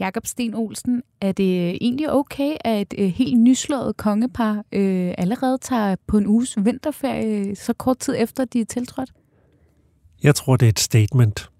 [0.00, 5.96] Jakob Sten Olsen, er det egentlig okay, at et helt nyslået kongepar øh, allerede tager
[6.06, 9.12] på en uges vinterferie så kort tid efter, de er tiltrådt?
[10.22, 11.50] Jeg tror, det er et statement.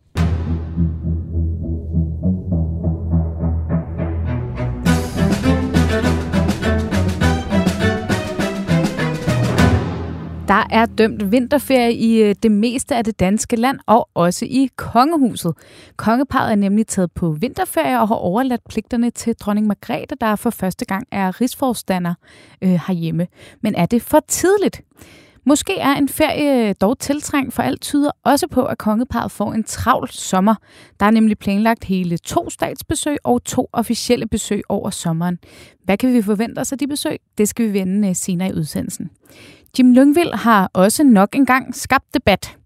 [10.54, 14.68] Der er dømt vinterferie i øh, det meste af det danske land, og også i
[14.76, 15.54] kongehuset.
[15.96, 20.50] Kongeparet er nemlig taget på vinterferie og har overladt pligterne til dronning Margrethe, der for
[20.50, 22.14] første gang er rigsforstander
[22.62, 23.26] øh, herhjemme.
[23.62, 24.82] Men er det for tidligt?
[25.46, 29.64] Måske er en ferie dog tiltrængt, for alt tyder også på, at kongeparet får en
[29.64, 30.54] travl sommer.
[31.00, 35.38] Der er nemlig planlagt hele to statsbesøg og to officielle besøg over sommeren.
[35.84, 37.18] Hvad kan vi forvente os af de besøg?
[37.38, 39.10] Det skal vi vende øh, senere i udsendelsen.
[39.78, 42.56] Jim Lyngvild har også nok engang skabt debat.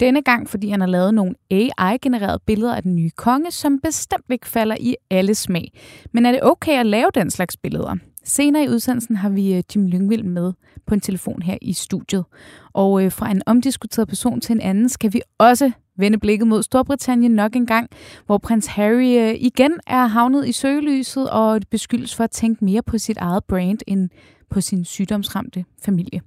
[0.00, 4.24] Denne gang, fordi han har lavet nogle AI-genererede billeder af den nye konge, som bestemt
[4.30, 5.72] ikke falder i alle smag.
[6.12, 7.96] Men er det okay at lave den slags billeder?
[8.24, 10.52] Senere i udsendelsen har vi øh, Jim Lyngvild med
[10.86, 12.24] på en telefon her i studiet.
[12.72, 16.62] Og øh, fra en omdiskuteret person til en anden skal vi også vende blikket mod
[16.62, 17.88] Storbritannien nok en gang,
[18.26, 22.82] hvor prins Harry øh, igen er havnet i søgelyset og beskyldes for at tænke mere
[22.82, 24.10] på sit eget brand end
[24.50, 26.20] på sin sygdomsramte familie.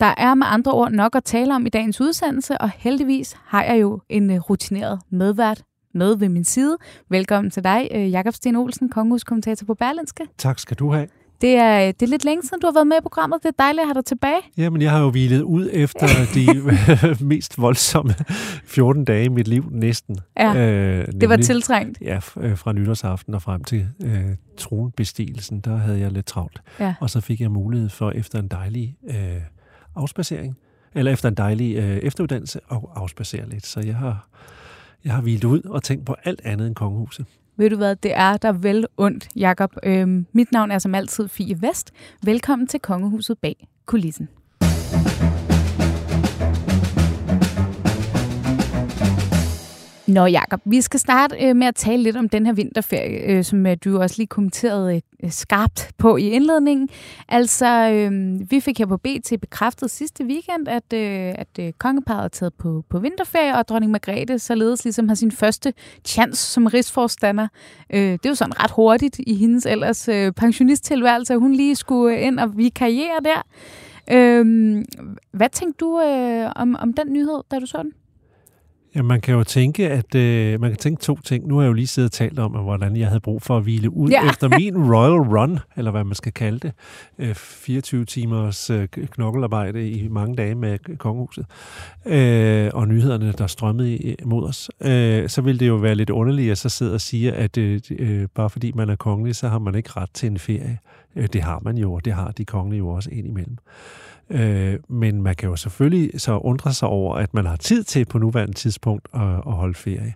[0.00, 3.64] Der er med andre ord nok at tale om i dagens udsendelse, og heldigvis har
[3.64, 5.62] jeg jo en øh, rutineret medvært
[5.94, 6.76] med ved min side.
[7.08, 10.26] Velkommen til dig, øh, Jakob Sten Olsen, kongehuskommentator på Berlinske.
[10.38, 11.08] Tak skal du have.
[11.44, 13.42] Det er, øh, det er lidt længe siden, du har været med i programmet.
[13.42, 14.40] Det er dejligt at have dig tilbage.
[14.56, 18.14] Jamen, jeg har jo hvilet ud efter de mest voldsomme
[18.64, 20.18] 14 dage i mit liv, næsten.
[20.36, 22.00] Ja, øh, det var tiltrængt.
[22.00, 24.24] Ja, fra nytårsaften og frem til øh,
[24.56, 26.62] tronbestigelsen, der havde jeg lidt travlt.
[26.80, 26.94] Ja.
[27.00, 29.40] Og så fik jeg mulighed for efter en dejlig øh,
[29.96, 30.56] afspacering,
[30.94, 33.66] eller efter en dejlig øh, efteruddannelse, og afspacere lidt.
[33.66, 34.28] Så jeg har,
[35.04, 37.26] jeg har hvilet ud og tænkt på alt andet end kongehuset.
[37.56, 39.76] Ved du hvad, det er der vel ondt, Jakob.
[39.82, 41.90] Øhm, mit navn er som altid Fie Vest.
[42.22, 44.28] Velkommen til Kongehuset bag kulissen.
[50.14, 53.44] Nå Jacob, vi skal starte øh, med at tale lidt om den her vinterferie, øh,
[53.44, 56.88] som øh, du også lige kommenterede øh, skarpt på i indledningen.
[57.28, 62.24] Altså, øh, vi fik her på BT bekræftet sidste weekend, at, øh, at øh, kongeparet
[62.24, 65.72] er taget på, på vinterferie, og dronning Margrethe således ligesom har sin første
[66.04, 67.48] chance som rigsforstander.
[67.90, 71.76] Øh, det er jo sådan ret hurtigt i hendes ellers øh, pensionisttilværelse, at hun lige
[71.76, 73.42] skulle øh, ind og vikariere der.
[74.10, 74.84] Øh,
[75.32, 77.92] hvad tænkte du øh, om, om den nyhed, da du så den?
[78.94, 81.46] Ja, man kan jo tænke, at øh, man kan tænke to ting.
[81.46, 83.62] Nu har jeg jo lige siddet og talt om, hvordan jeg havde brug for at
[83.62, 84.28] hvile ud ja.
[84.28, 86.72] efter min Royal Run, eller hvad man skal kalde det.
[87.18, 91.46] Øh, 24 timers øh, knokkelarbejde i mange dage med kongehuset.
[92.06, 94.70] Øh, og nyhederne, der strømmede mod os.
[94.80, 97.80] Øh, så ville det jo være lidt underligt, at så sidder og siger, at øh,
[97.90, 100.78] øh, bare fordi man er kongelig, så har man ikke ret til en ferie.
[101.16, 103.56] Øh, det har man jo, og det har de kongelige jo også indimellem.
[104.30, 108.04] Øh, men man kan jo selvfølgelig så undre sig over, at man har tid til
[108.04, 110.14] på nuværende tidspunkt at, at holde ferie.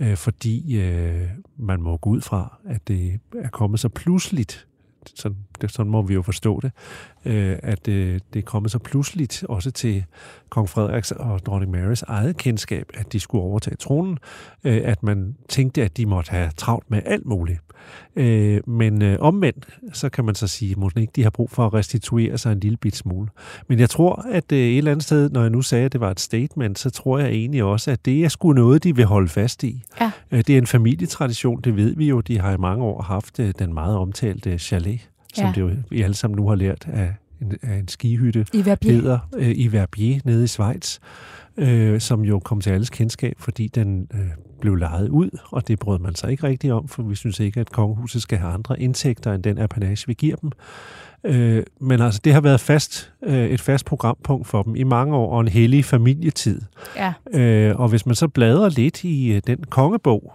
[0.00, 4.66] Øh, fordi øh, man må gå ud fra, at det er kommet så pludseligt,
[5.14, 6.72] sådan, det, sådan må vi jo forstå det,
[7.24, 10.04] øh, at øh, det er kommet så pludseligt også til
[10.48, 14.18] kong Frederiks og dronning Marys eget kendskab, at de skulle overtage tronen,
[14.64, 17.60] øh, at man tænkte, at de måtte have travlt med alt muligt.
[18.16, 21.66] Øh, men øh, omvendt, så kan man så sige, at ikke de har brug for
[21.66, 23.28] at restituere sig en lille bit smule.
[23.68, 26.00] Men jeg tror, at øh, et eller andet sted, når jeg nu sagde, at det
[26.00, 29.04] var et statement, så tror jeg egentlig også, at det er sgu noget, de vil
[29.04, 29.82] holde fast i.
[30.00, 30.10] Ja.
[30.32, 32.20] Øh, det er en familietradition, det ved vi jo.
[32.20, 35.52] De har i mange år haft øh, den meget omtalte chalet, som ja.
[35.54, 38.92] det jo, vi alle sammen nu har lært af en, af en skihytte, I Verbier.
[38.92, 40.98] hedder øh, i Verbier nede i Schweiz,
[41.56, 44.20] øh, som jo kom til alles kendskab, fordi den øh,
[44.60, 47.60] blev lejet ud, og det brød man sig ikke rigtig om, for vi synes ikke,
[47.60, 50.50] at kongehuset skal have andre indtægter end den apanage, vi giver dem.
[51.24, 55.16] Øh, men altså, det har været fast, øh, et fast programpunkt for dem i mange
[55.16, 56.60] år, og en hellig familietid.
[56.96, 57.12] Ja.
[57.34, 60.32] Øh, og hvis man så bladrer lidt i øh, den kongebog,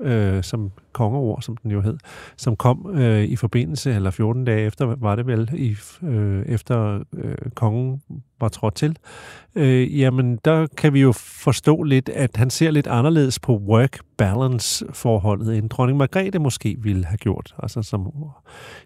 [0.00, 1.98] øh, som kongeord, som den jo hed,
[2.36, 7.04] som kom øh, i forbindelse, eller 14 dage efter, var det vel, i, øh, efter
[7.12, 8.02] øh, kongen
[8.40, 8.96] var trådt til,
[9.56, 15.58] øh, jamen der kan vi jo forstå lidt, at han ser lidt anderledes på work-balance-forholdet,
[15.58, 17.54] end dronning Margrethe måske ville have gjort.
[17.62, 18.12] Altså som,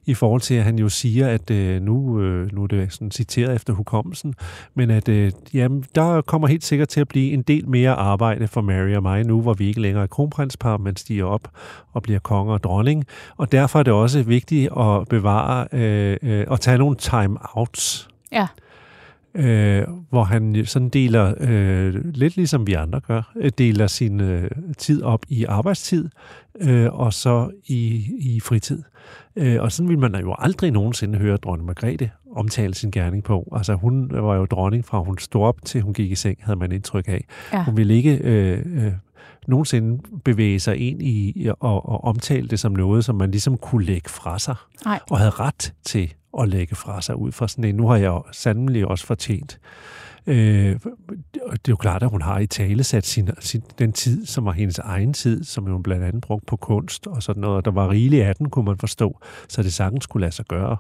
[0.07, 3.11] i forhold til, at han jo siger, at øh, nu, øh, nu er det sådan
[3.11, 4.35] citeret efter hukommelsen,
[4.75, 8.49] men at øh, jamen, der kommer helt sikkert til at blive en del mere arbejde
[8.49, 11.49] for Mary og mig nu, hvor vi ikke længere er kronprinspar, men stiger op
[11.93, 13.05] og bliver konge og dronning.
[13.37, 18.09] Og derfor er det også vigtigt at bevare øh, øh, og tage nogle time-outs.
[18.33, 18.47] Ja
[19.35, 24.51] øh, hvor han sådan deler, øh, lidt ligesom vi andre gør, øh, deler sin øh,
[24.79, 26.09] tid op i arbejdstid
[26.61, 28.83] øh, og så i, i fritid.
[29.37, 33.53] Øh, og sådan vil man jo aldrig nogensinde høre dronning Margrethe omtale sin gerning på.
[33.57, 36.59] Altså hun var jo dronning fra hun stod op til hun gik i seng, havde
[36.59, 37.25] man indtryk af.
[37.53, 37.65] Ja.
[37.65, 38.93] Hun ville ikke øh, øh,
[39.47, 43.85] nogensinde bevæge sig ind i og, og omtale det som noget, som man ligesom kunne
[43.85, 44.55] lægge fra sig.
[44.85, 45.01] Nej.
[45.11, 48.21] Og havde ret til at lægge fra sig ud fra sådan en, nu har jeg
[48.33, 49.61] sandelig også fortjent.
[50.27, 54.27] Øh, det er jo klart, at hun har i tale sat sin, sin, den tid,
[54.27, 57.65] som var hendes egen tid, som hun blandt andet brugt på kunst og sådan noget.
[57.65, 59.19] Der var rigeligt af den, kunne man forstå,
[59.49, 60.77] så det sagtens skulle lade sig gøre.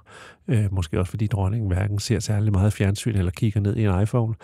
[0.50, 4.02] Øh, måske også fordi dronningen hverken ser særlig meget fjernsyn eller kigger ned i en
[4.02, 4.34] iPhone.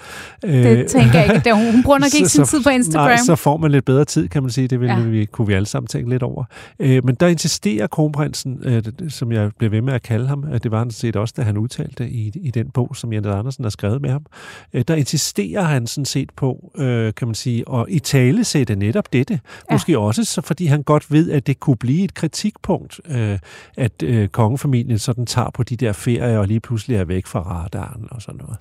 [0.43, 1.73] Det øh, tænker jeg ikke.
[1.73, 3.09] Hun bruger nok ikke sin tid på Instagram.
[3.09, 4.69] Nej, så får man lidt bedre tid, kan man sige.
[4.69, 5.03] Det ville ja.
[5.03, 6.45] vi, kunne vi alle sammen tænke lidt over.
[6.79, 10.71] Øh, men der insisterer kronprinsen, øh, som jeg blev ved med at kalde ham, det
[10.71, 13.71] var han set også, da han udtalte i, i den bog, som Jens Andersen har
[13.71, 14.27] skrevet med ham,
[14.73, 18.77] øh, der insisterer han sådan set på, øh, kan man sige, at i tale sætte
[18.77, 19.41] netop dette.
[19.71, 19.75] Ja.
[19.75, 23.39] Måske også, så fordi han godt ved, at det kunne blive et kritikpunkt, øh,
[23.77, 27.41] at øh, kongefamilien sådan tager på de der ferie og lige pludselig er væk fra
[27.41, 28.59] radaren og sådan noget.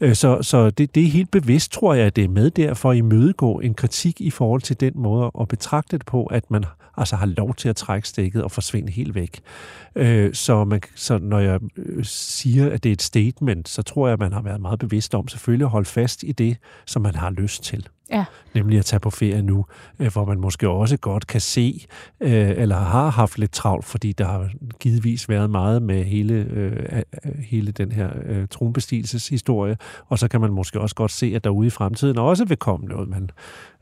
[0.00, 2.74] Øh, så så det, det er helt bevidst, tror jeg, at det er med der
[2.74, 6.50] for at imødegå en kritik i forhold til den måde at betragte det på, at
[6.50, 6.64] man
[6.96, 9.40] altså har lov til at trække stikket og forsvinde helt væk.
[9.94, 14.06] Øh, så, man, så når jeg øh, siger, at det er et statement, så tror
[14.06, 16.56] jeg, at man har været meget bevidst om selvfølgelig at holde fast i det,
[16.86, 17.88] som man har lyst til.
[18.10, 18.24] Ja.
[18.54, 19.64] Nemlig at tage på ferie nu,
[19.98, 21.86] øh, hvor man måske også godt kan se,
[22.20, 24.50] øh, eller har haft lidt travlt, fordi der har
[24.80, 27.04] givetvis været meget med hele,
[27.38, 28.10] hele den her
[28.50, 29.76] tronbestigelseshistorie,
[30.08, 32.56] og så kan man måske også godt se, at der ude i fremtiden også vil
[32.56, 33.30] komme noget, man,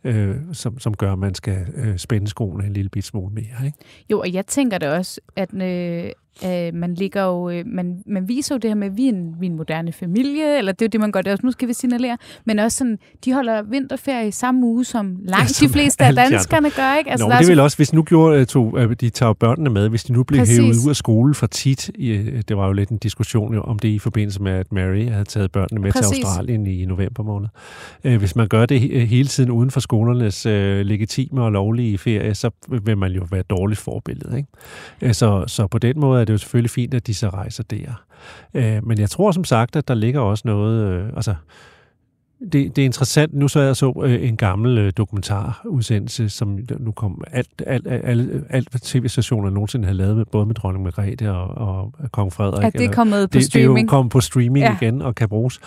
[0.04, 3.66] øh, som, som gør, at man skal øh, spænde skoene en lille bit smule mere.
[3.66, 3.78] Ikke?
[4.10, 6.10] Jo, og jeg tænker det også, at, øh,
[6.44, 9.12] Øh, man, ligger jo, øh, man, man viser jo det her med, at vi er
[9.12, 11.46] en, vi er en moderne familie, eller det er jo det, man gør det også,
[11.46, 15.62] nu skal vi signalere, men også sådan, de holder vinterferie i samme uge, som langt
[15.62, 17.10] ja, de fleste af danskerne de gør, ikke?
[17.10, 19.70] Altså, Nå, det er vel også, hvis nu gjorde, øh, to, øh, de tager børnene
[19.70, 20.58] med, hvis de nu blev Præcis.
[20.58, 21.90] hævet ud af skole for tit,
[22.48, 25.52] det var jo lidt en diskussion om det i forbindelse med, at Mary havde taget
[25.52, 26.08] børnene med Præcis.
[26.08, 27.48] til Australien i november måned.
[28.18, 32.98] Hvis man gør det hele tiden uden for skolernes legitime og lovlige ferie, så vil
[32.98, 35.14] man jo være dårligt forbillede, ikke?
[35.14, 38.04] Så, så på den måde er det jo selvfølgelig fint, at de så rejser der.
[38.54, 40.84] Øh, men jeg tror som sagt, at der ligger også noget...
[40.84, 41.34] Øh, altså,
[42.40, 43.34] det, det er interessant.
[43.34, 48.04] Nu så jeg så øh, en gammel øh, dokumentarudsendelse, som nu kom alt, alt, alt,
[48.04, 52.62] alt, alt tv-stationer nogensinde har lavet, med, både med dronning Margrethe og, og kong Frederik.
[52.62, 53.76] Ja, det er kommet på det, streaming.
[53.76, 54.76] Det er jo kommet på streaming ja.
[54.80, 55.60] igen og kan bruges.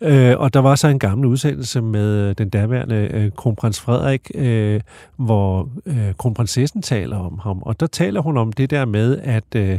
[0.00, 4.80] Øh, og der var så en gammel udsendelse med den daværende øh, kronprins Frederik, øh,
[5.16, 7.62] hvor øh, kronprinsessen taler om ham.
[7.62, 9.54] Og der taler hun om det der med, at...
[9.56, 9.78] Øh,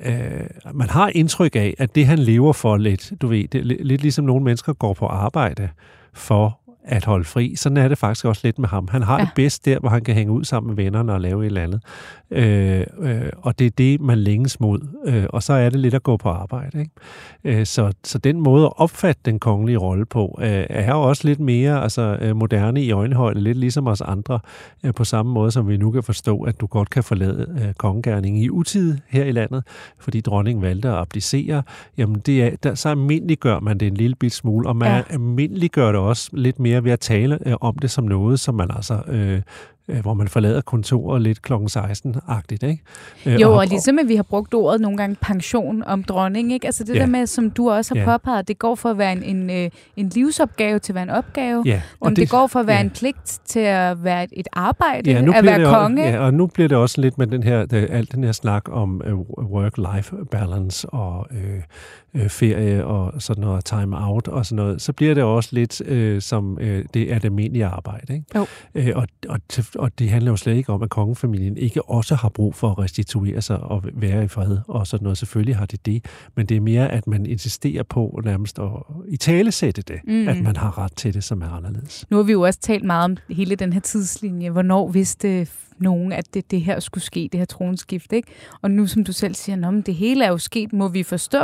[0.00, 4.02] øh, man har indtryk af, at det han lever for lidt, du ved, det, lidt
[4.02, 5.68] ligesom nogle mennesker går på arbejde
[6.14, 7.56] for at holde fri.
[7.56, 8.88] Sådan er det faktisk også lidt med ham.
[8.90, 9.24] Han har ja.
[9.24, 11.62] det bedst der, hvor han kan hænge ud sammen med vennerne og lave et eller
[11.62, 11.82] andet.
[12.30, 14.80] Øh, øh, og det er det, man længes mod.
[15.06, 16.80] Øh, og så er det lidt at gå på arbejde.
[16.80, 17.60] Ikke?
[17.60, 21.28] Øh, så, så den måde at opfatte den kongelige rolle på, øh, er jo også
[21.28, 24.40] lidt mere altså, øh, moderne i øjenhøjde, lidt ligesom os andre,
[24.84, 27.74] øh, på samme måde som vi nu kan forstå, at du godt kan forlade øh,
[27.74, 29.64] kongegærningen i utid her i landet,
[29.98, 31.62] fordi dronningen valgte at abdicere.
[31.98, 35.02] Jamen, det er, der, så almindeliggør man det en lille bit smule, og man ja.
[35.14, 38.70] almindeliggør det også lidt mere ved at tale øh, om det som noget, som man
[38.70, 39.42] altså øh,
[39.86, 41.52] hvor man forlader kontoret lidt kl.
[41.52, 42.66] 16-agtigt.
[42.66, 42.78] Ikke?
[43.26, 46.52] Øh, jo, og, og ligesom at vi har brugt ordet nogle gange pension om dronning.
[46.52, 46.66] Ikke?
[46.66, 47.00] Altså det ja.
[47.00, 48.18] der med, som du også har ja.
[48.18, 51.10] påpeget, det går for at være en, en, øh, en livsopgave til at være en
[51.10, 51.62] opgave.
[51.66, 51.82] Ja.
[52.00, 52.82] Og det, det går for at være ja.
[52.82, 56.02] en pligt til at være et, arbejde, ja, nu at være konge.
[56.02, 58.32] Også, ja, og nu bliver det også lidt med den her, det, alt den her
[58.32, 64.46] snak om uh, work-life balance og uh, uh, ferie og sådan noget, time out og
[64.46, 64.82] sådan noget.
[64.82, 68.14] Så bliver det også lidt uh, som uh, det er det almindelige arbejde.
[68.14, 68.26] Ikke?
[68.34, 68.46] Jo.
[68.74, 69.38] Uh, og, og
[69.78, 72.78] og det handler jo slet ikke om, at kongefamilien ikke også har brug for at
[72.78, 75.18] restituere sig og være i fred og sådan noget.
[75.18, 76.04] Selvfølgelig har det det,
[76.36, 78.68] men det er mere, at man insisterer på nærmest at
[79.08, 80.28] i tale sætte det, mm.
[80.28, 82.06] at man har ret til det, som er anderledes.
[82.10, 84.50] Nu har vi jo også talt meget om hele den her tidslinje.
[84.50, 85.46] Hvornår vidste
[85.78, 88.12] nogen, at det, det her skulle ske, det her tronskift.
[88.12, 88.28] Ikke?
[88.62, 91.42] Og nu, som du selv siger, men det hele er jo sket, må vi forstå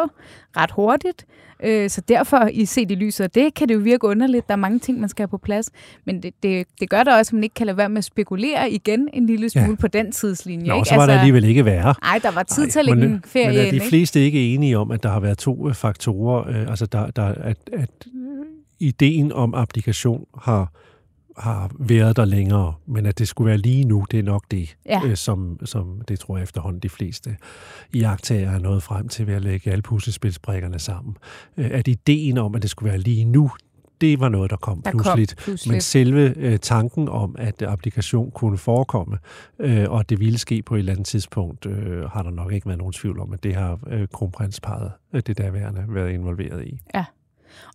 [0.57, 1.27] ret hurtigt.
[1.65, 4.49] Øh, så derfor, i set i lyset af det, kan det jo virke underligt.
[4.49, 5.71] Der er mange ting, man skal have på plads.
[6.05, 8.05] Men det, det, det gør da også, at man ikke kan lade være med at
[8.05, 9.75] spekulere igen en lille smule ja.
[9.81, 10.69] på den tidslinje.
[10.69, 10.89] Nå, ikke?
[10.89, 11.95] så var altså, der alligevel ikke værre.
[12.03, 14.55] Nej, der var tid til at lægge en ferie Men er de ind, fleste ikke
[14.55, 16.49] enige om, at der har været to øh, faktorer?
[16.49, 17.91] Øh, altså, der, der, at, at
[18.81, 20.73] ideen om abdikation har
[21.39, 24.77] har været der længere, men at det skulle være lige nu, det er nok det,
[24.87, 25.01] Ja.
[25.05, 27.37] øh, som, som det tror jeg efterhånden de fleste
[27.93, 31.17] iagtager er nået frem til ved at lægge alle puslespilsbrikkerne sammen.
[31.57, 33.51] Øh, at ideen om, at det skulle være lige nu,
[34.01, 35.37] det var noget, der kom Der kom pludseligt.
[35.37, 35.73] pludseligt.
[35.75, 39.19] Men selve øh, tanken om, at applikation kunne forekomme,
[39.59, 42.53] øh, og at det ville ske på et eller andet tidspunkt, øh, har der nok
[42.53, 46.65] ikke været nogen tvivl om, at det har øh, kronprinsparet, øh, det derværende, været involveret
[46.67, 46.81] i.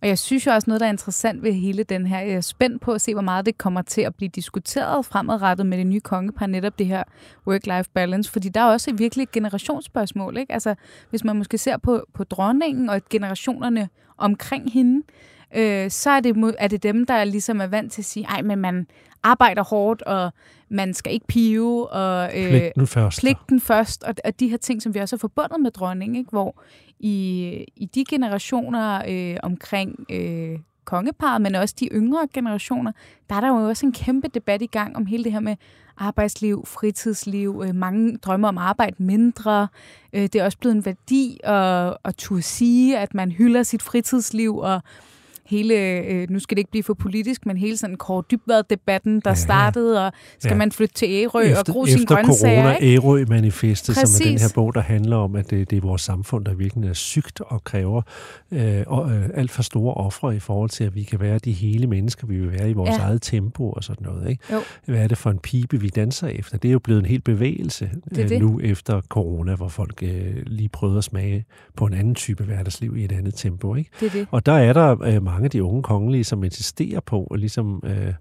[0.02, 2.20] Og jeg synes jo også noget, der er interessant ved hele den her.
[2.20, 5.66] Jeg er spændt på at se, hvor meget det kommer til at blive diskuteret fremadrettet
[5.66, 7.02] med det nye kongepar, netop det her
[7.50, 10.36] work-life balance, fordi der er også virkelig et generationsspørgsmål.
[10.36, 10.52] Ikke?
[10.52, 10.74] Altså,
[11.10, 15.02] hvis man måske ser på, på dronningen og generationerne omkring hende,
[15.56, 18.42] øh, så er det, er det dem, der ligesom er vant til at sige, ej,
[18.42, 18.86] men man
[19.22, 20.32] arbejder hårdt, og
[20.68, 23.20] man skal ikke pive, og øh, Pligten først.
[23.20, 26.30] pligten først, og, og de her ting, som vi også har forbundet med dronningen, ikke?
[26.30, 26.62] hvor
[27.00, 32.92] i, i de generationer øh, omkring øh, kongeparet, men også de yngre generationer,
[33.30, 35.56] der er der jo også en kæmpe debat i gang om hele det her med
[35.98, 39.68] arbejdsliv, fritidsliv, øh, mange drømmer om arbejde mindre.
[40.12, 43.82] Øh, det er også blevet en værdi at, at turde sige, at man hylder sit
[43.82, 44.82] fritidsliv, og
[45.48, 45.74] hele,
[46.04, 49.34] øh, nu skal det ikke blive for politisk, men hele sådan Kåre Dybvad-debatten, der Ja.
[49.34, 50.56] startede, og skal Ja.
[50.56, 52.94] man flytte til Ærø og efter, gro sine efter grøntsager, ikke?
[52.94, 56.44] Ærø-manifestet, som er den her bog, der handler om, at det, det er vores samfund,
[56.44, 58.02] der virkelig er sygt og kræver
[58.52, 61.52] øh, og, øh, alt for store ofre i forhold til, at vi kan være de
[61.52, 63.02] hele mennesker, vi vil være i vores ja.
[63.02, 64.30] Eget tempo og sådan noget.
[64.30, 64.44] Ikke?
[64.52, 64.58] Jo.
[64.86, 66.58] Hvad er det for en pipe, vi danser efter?
[66.58, 68.40] Det er jo blevet en hel bevægelse Det øh, det.
[68.40, 71.44] nu efter corona, hvor folk øh, lige prøvede at smage
[71.76, 73.74] på en anden type hverdagsliv i et andet tempo.
[73.74, 73.90] Ikke?
[74.00, 74.26] Det det.
[74.30, 77.82] Og der er der øh, mange af de unge kongelige, som insisterer på, og ligesom,
[77.84, 78.14] øh,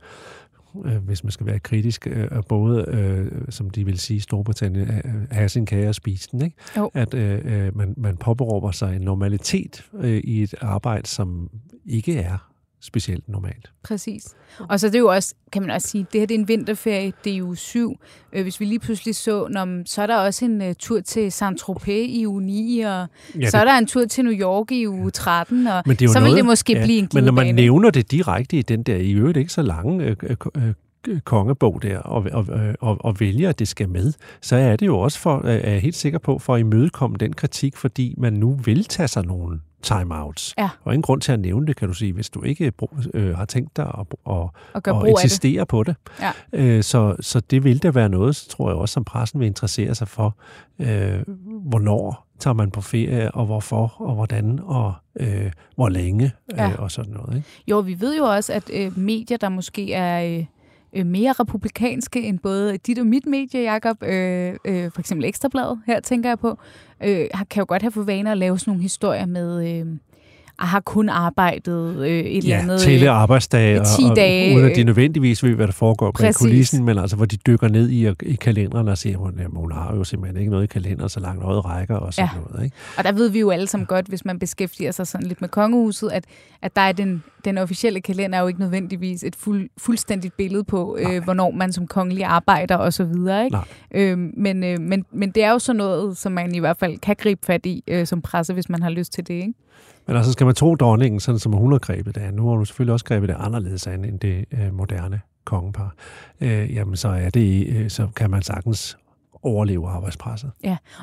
[0.85, 4.89] øh, hvis man skal være kritisk, øh, at både, øh, som de vil sige, Storbritannien,
[4.89, 6.41] øh, have sin kage og spise den.
[6.41, 6.55] Ikke?
[6.77, 6.91] Jo.
[6.93, 11.49] At øh, øh, man, man påberåber sig en normalitet øh, i et arbejde, som
[11.85, 12.46] ikke er
[12.81, 13.71] specielt normalt.
[13.83, 14.35] Præcis.
[14.69, 16.47] Og så er det jo også, kan man også sige, det her det er en
[16.47, 17.97] vinterferie, det er uge 7.
[18.33, 21.27] Øh, hvis vi lige pludselig så, når, så er der også en uh, tur til
[21.29, 23.07] Saint-Tropez i uge 9, og Ja,
[23.39, 26.01] ja, så er der en tur til New York i uge 13, og Men det
[26.01, 27.61] er jo så noget, vil det måske ja, blive en Men når man glidebane.
[27.61, 30.73] nævner det direkte i den der, i øvrigt ikke så lange øh, øh,
[31.23, 32.45] kongebog der, og, og,
[32.81, 35.81] og, og vælger, at det skal med, så er det jo også for, er jeg
[35.81, 39.59] helt sikker på, for at imødekomme den kritik, fordi man nu vil tage sig nogle
[39.81, 40.53] timeouts.
[40.57, 40.69] Ja.
[40.83, 42.71] Og ingen grund til at nævne det, kan du sige, hvis du ikke
[43.13, 44.53] øh, har tænkt dig at, og
[44.83, 45.09] gør at af det.
[45.09, 45.95] insistere på det.
[46.21, 46.31] Ja.
[46.53, 49.95] Øh, så, så det vil da være noget, tror jeg også, som pressen vil interessere
[49.95, 50.35] sig for.
[50.79, 56.57] Øh, hvornår tager man på ferie, og hvorfor, og hvordan, og øh, hvor længe, øh,
[56.57, 56.71] Ja.
[56.77, 57.35] og sådan noget.
[57.37, 57.47] Ikke?
[57.67, 60.45] Jo, vi ved jo også, at øh, medier, der måske er øh,
[60.93, 65.81] øh, mere republikanske end både dit og mit medie, Jacob, øh, øh, for eksempel Ekstrabladet,
[65.85, 66.57] her tænker jeg på,
[67.03, 69.79] øh, kan jo godt have for vane at lave sådan nogle historier med...
[69.79, 69.87] Øh,
[70.59, 72.79] har kun arbejdet øh, et eller Ja, andet...
[72.81, 75.73] tælle øh, arbejdsdage, 10 og, og, dage, uden at de øh, nødvendigvis ved, hvad der
[75.73, 79.47] foregår bag kulissen, men altså, hvor de dykker ned i, i kalenderen og siger, at
[79.55, 82.39] hun har jo simpelthen ikke noget i kalenderen, så langt øjet rækker, og sådan Ja.
[82.51, 82.63] noget.
[82.65, 82.75] Ikke?
[82.97, 85.49] Og der ved vi jo alle sammen godt, hvis man beskæftiger sig sådan lidt med
[85.49, 86.25] kongehuset, at,
[86.61, 90.63] at der er den, den officielle kalender er jo ikke nødvendigvis et fuld, fuldstændigt billede
[90.63, 93.43] på, øh, hvornår man som kongelig arbejder og så videre.
[93.45, 93.55] Ikke?
[93.55, 93.65] Nej.
[94.11, 96.97] Øhm, men, øh, men, men det er jo sådan noget, som man i hvert fald
[96.97, 99.33] kan gribe fat i øh, som presse, hvis man har lyst til det.
[99.33, 99.53] Ikke?
[100.07, 102.55] Men altså, skal man tro dronningen, sådan som hun har grebet det an, nu har
[102.55, 105.95] hun selvfølgelig også grebet det anderledes an end det øh, moderne kongepar,
[106.41, 108.97] øh, jamen så er det, øh, så kan man sagtens
[109.43, 110.51] overleve arbejdspresset.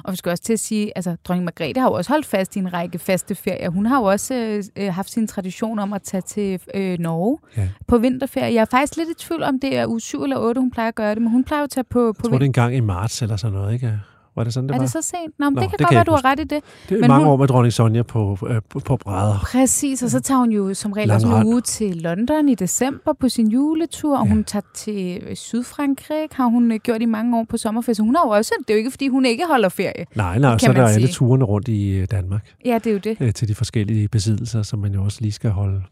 [0.05, 2.57] Og vi skal også til at sige, altså dronning Margrethe har jo også holdt fast
[2.57, 3.71] i en række faste ferier.
[3.71, 7.39] Hun har jo også øh, øh, haft sin tradition om at tage til øh, Norge
[7.57, 7.69] Ja.
[7.87, 8.55] på vinterferie.
[8.55, 10.89] Jeg er faktisk lidt i tvivl om, det er uge 7 eller 8, hun plejer
[10.89, 12.47] at gøre det, men hun plejer jo at tage på, på Jeg tror, det er
[12.47, 14.01] en gang i marts eller sådan noget, ikke?
[14.37, 14.85] Var det sådan, det Er var?
[14.85, 15.39] det så sent?
[15.39, 16.63] Nå, men Nå, det kan det godt kan være, du har ret i det.
[16.89, 19.39] det er men mange hun- år med dronning Sonja på, øh, på, på brædder.
[19.53, 23.13] Præcis, og så tager hun jo som regel også en uge til London i december
[23.21, 24.33] på sin juletur, og Ja.
[24.33, 27.95] hun tager til øh, Sydfrankrig, har hun øh, gjort i mange år på sommerferie.
[27.95, 30.07] Så hun har jo også, det er jo ikke, fordi hun ikke holder ferie.
[30.15, 31.13] Nej, nej, så er der alle sige.
[31.13, 33.17] turene rundt i øh, Danmark Ja, det er jo det.
[33.21, 35.83] øh, til de forskellige besiddelser, som man jo også lige skal holde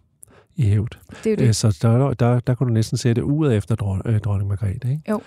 [0.57, 0.89] i hævd.
[1.25, 1.57] det, er jo det.
[1.57, 5.03] Så der, der, der kunne du næsten sætte uret efter dron, øh, dronning Margrethe, ikke?
[5.11, 5.21] Jo.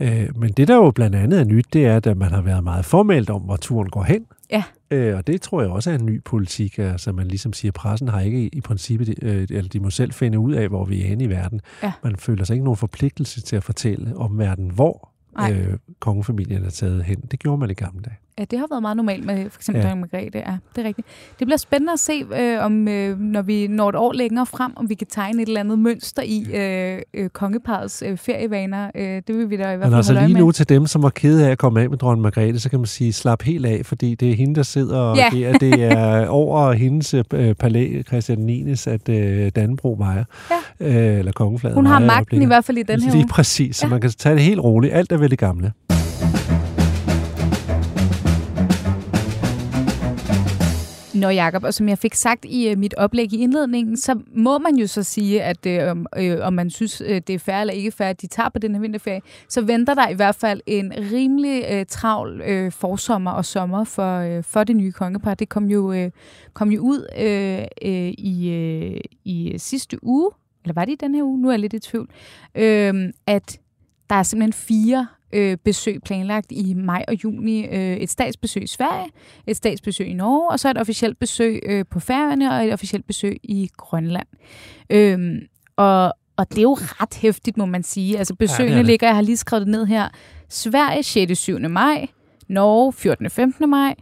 [0.00, 2.64] Øh, men det, der jo blandt andet er nyt, det er, at man har været
[2.64, 4.26] meget formelt om, hvor turen går hen.
[4.50, 4.64] Ja.
[4.90, 8.08] Øh, og det tror jeg også er en ny politik, altså man ligesom siger, pressen
[8.08, 11.06] har ikke i, princippet, øh, eller de må selv finde ud af, hvor vi er
[11.06, 11.60] henne i verden.
[11.82, 11.92] Ja.
[12.04, 15.52] Man føler sig ikke nogen forpligtelse til at fortælle om verden, hvor Nej.
[15.52, 17.20] øh, kongefamilien er taget hen.
[17.30, 18.16] Det gjorde man i gamle dage.
[18.38, 19.88] Ja, det har været meget normalt med for eksempel ja.
[19.88, 20.38] dronning Margrethe.
[20.38, 21.08] Ja, det er rigtigt.
[21.38, 24.72] Det bliver spændende at se, øh, om øh, når vi når et år længere frem,
[24.76, 28.90] om vi kan tegne et eller andet mønster i øh, øh, kongeparets øh, ferievaner.
[28.94, 30.52] Øh, det vil vi da i hvert fald Men altså lige nu med.
[30.52, 32.86] til dem, som var kede af at komme af med dronning Margrethe, så kan man
[32.86, 35.28] sige, slap helt af, fordi det er hende, der sidder og ja.
[35.32, 38.70] det, er, det er over hendes øh, palæ, Christian 9.
[38.86, 40.24] at øh, Dannebro vejer.
[40.80, 41.12] Ja.
[41.12, 43.86] Øh, eller kongefladen Hun har magten i hvert fald i den her Lige præcis, så
[43.86, 43.90] ja.
[43.90, 44.94] man kan tage det helt roligt.
[44.94, 45.72] Alt er ved det gamle.
[51.18, 54.58] Nå Jacob, og som jeg fik sagt i øh, mit oplæg i indledningen, så må
[54.58, 57.74] man jo så sige, at øh, om øh, man synes, øh, det er fair eller
[57.74, 60.60] ikke fair, at de tager på den her vinterferie, så venter der i hvert fald
[60.66, 65.34] en rimelig øh, travl øh, forsommer og sommer for, øh, for det nye kongepar.
[65.34, 66.10] Det kom jo, øh,
[66.52, 70.30] kom jo ud øh, øh, i, øh, i sidste uge,
[70.64, 71.40] eller var det i den her uge?
[71.40, 72.08] Nu er jeg lidt i tvivl.
[72.54, 73.58] øh, at
[74.10, 77.66] der er simpelthen fire øh, besøg planlagt i maj og juni.
[77.66, 79.10] Øh, et statsbesøg i Sverige,
[79.46, 83.06] et statsbesøg i Norge, og så et officielt besøg øh, på Færøerne og et officielt
[83.06, 84.26] besøg i Grønland.
[84.90, 85.42] Øh,
[85.76, 88.18] og, og det er jo ret hæftigt, må man sige.
[88.18, 88.86] Altså besøgene ja, det det.
[88.86, 90.08] ligger, jeg har lige skrevet det ned her,
[90.48, 91.38] Sverige 6.
[91.38, 91.58] 7.
[91.58, 92.06] maj,
[92.48, 93.30] Norge 14.
[93.30, 93.70] 15.
[93.70, 93.94] maj,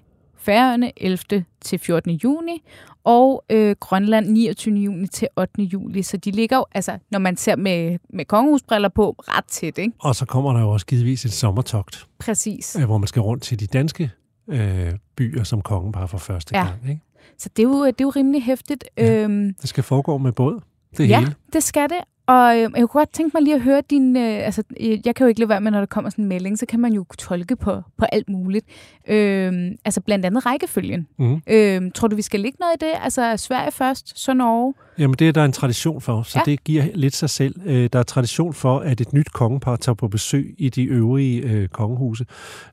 [0.47, 1.45] Færøerne 11.
[1.61, 2.11] til 14.
[2.11, 2.63] juni,
[3.05, 4.75] og øh, Grønland 29.
[4.75, 5.63] juni til 8.
[5.63, 6.03] juli.
[6.03, 9.79] Så de ligger jo, altså, når man ser med, med kongehusbriller på, ret tæt.
[9.79, 9.93] Ikke?
[9.99, 12.07] Og så kommer der jo også givetvis et sommertogt.
[12.19, 12.77] Præcis.
[12.81, 14.11] Øh, hvor man skal rundt til de danske
[14.49, 16.65] øh, byer som kongen bare for første ja.
[16.65, 16.91] gang.
[16.91, 17.03] Ikke?
[17.39, 18.85] Så det er, jo, det er jo rimelig hæftigt.
[18.97, 20.61] Ja, øhm, det skal foregå med båd.
[20.97, 21.35] Det ja, hele.
[21.53, 22.01] det skal det.
[22.27, 24.17] Og øh, jeg kunne godt tænke mig lige at høre din...
[24.17, 26.59] Øh, altså, jeg kan jo ikke lade være med, når der kommer sådan en melding,
[26.59, 28.67] så kan man jo tolke på, på alt muligt.
[29.09, 29.53] Øh,
[29.85, 31.07] altså blandt andet rækkefølgen.
[31.19, 31.41] Mm.
[31.47, 32.93] Øh, tror du, vi skal ligge noget i det?
[33.03, 34.75] Altså Sverige først, så Norge?
[34.99, 36.51] Jamen det er der en tradition for, så ja.
[36.51, 37.61] det giver lidt sig selv.
[37.65, 41.43] Øh, der er tradition for, at et nyt kongepar tager på besøg i de øvrige
[41.43, 42.27] øh, kongehuse,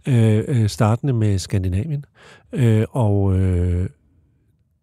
[0.07, 2.05] øh, øh, startende med Skandinavien.
[2.53, 3.39] Øh, og...
[3.39, 3.89] Øh,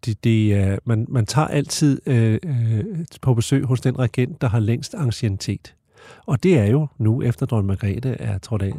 [0.05, 4.41] det, det er, øh, man, man tager altid øh, øh, på besøg hos den regent,
[4.41, 5.75] der har længst anciennitet.
[6.25, 8.73] Og det er jo nu, efter dronning Margrethe er trådt af,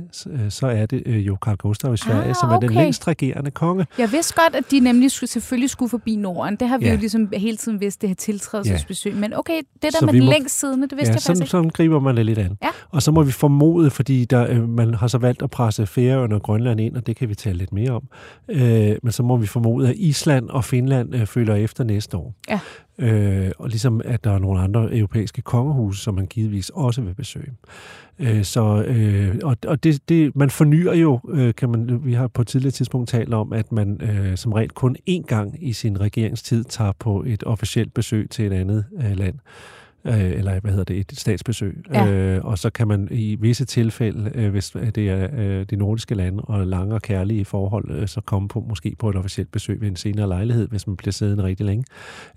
[0.49, 3.51] så er det øh, jo Carl Gustav i Sverige, ah, som er den længst regerende
[3.51, 3.87] konge.
[3.99, 6.57] Jeg vidste godt, at de nemlig skulle, selvfølgelig skulle forbi Norden.
[6.57, 6.93] Det har vi ja.
[6.93, 9.13] jo ligesom hele tiden vidst, det her tiltrædelsesbesøg.
[9.13, 9.19] Ja.
[9.19, 11.37] Men okay, det der så med den må, længst siddende, det vidste ja, jeg sådan,
[11.37, 12.59] faktisk sådan griber man det lidt an.
[12.63, 12.69] Ja.
[12.91, 16.35] Og så må vi formode, fordi der, øh, man har så valgt at presse Færøerne
[16.35, 18.03] og Grønland ind, og det kan vi tale lidt mere om.
[18.49, 22.35] Øh, men så må vi formode, at Island og Finland øh, følger efter næste år.
[22.49, 22.61] Ja.
[23.03, 27.15] Øh, og ligesom at der er nogle andre europæiske kongehuse, som man givetvis også vil
[27.15, 27.53] besøge.
[28.19, 32.29] Øh, så, øh, og og det, det, man fornyer jo, øh, kan man, vi har
[32.29, 35.73] på et tidligere tidspunkt talt om, at man øh, som regel kun én gang i
[35.73, 39.35] sin regeringstid tager på et officielt besøg til et andet øh, land
[40.05, 41.85] øh, eller hvad hedder det, et statsbesøg.
[41.95, 42.07] Ja.
[42.07, 46.15] Øh, og så kan man i visse tilfælde, øh, hvis det er øh, de nordiske
[46.15, 49.81] lande og lange og kærlige forhold, øh, så komme på måske på et officielt besøg
[49.81, 51.85] ved en senere lejlighed, hvis man bliver siddende rigtig længe.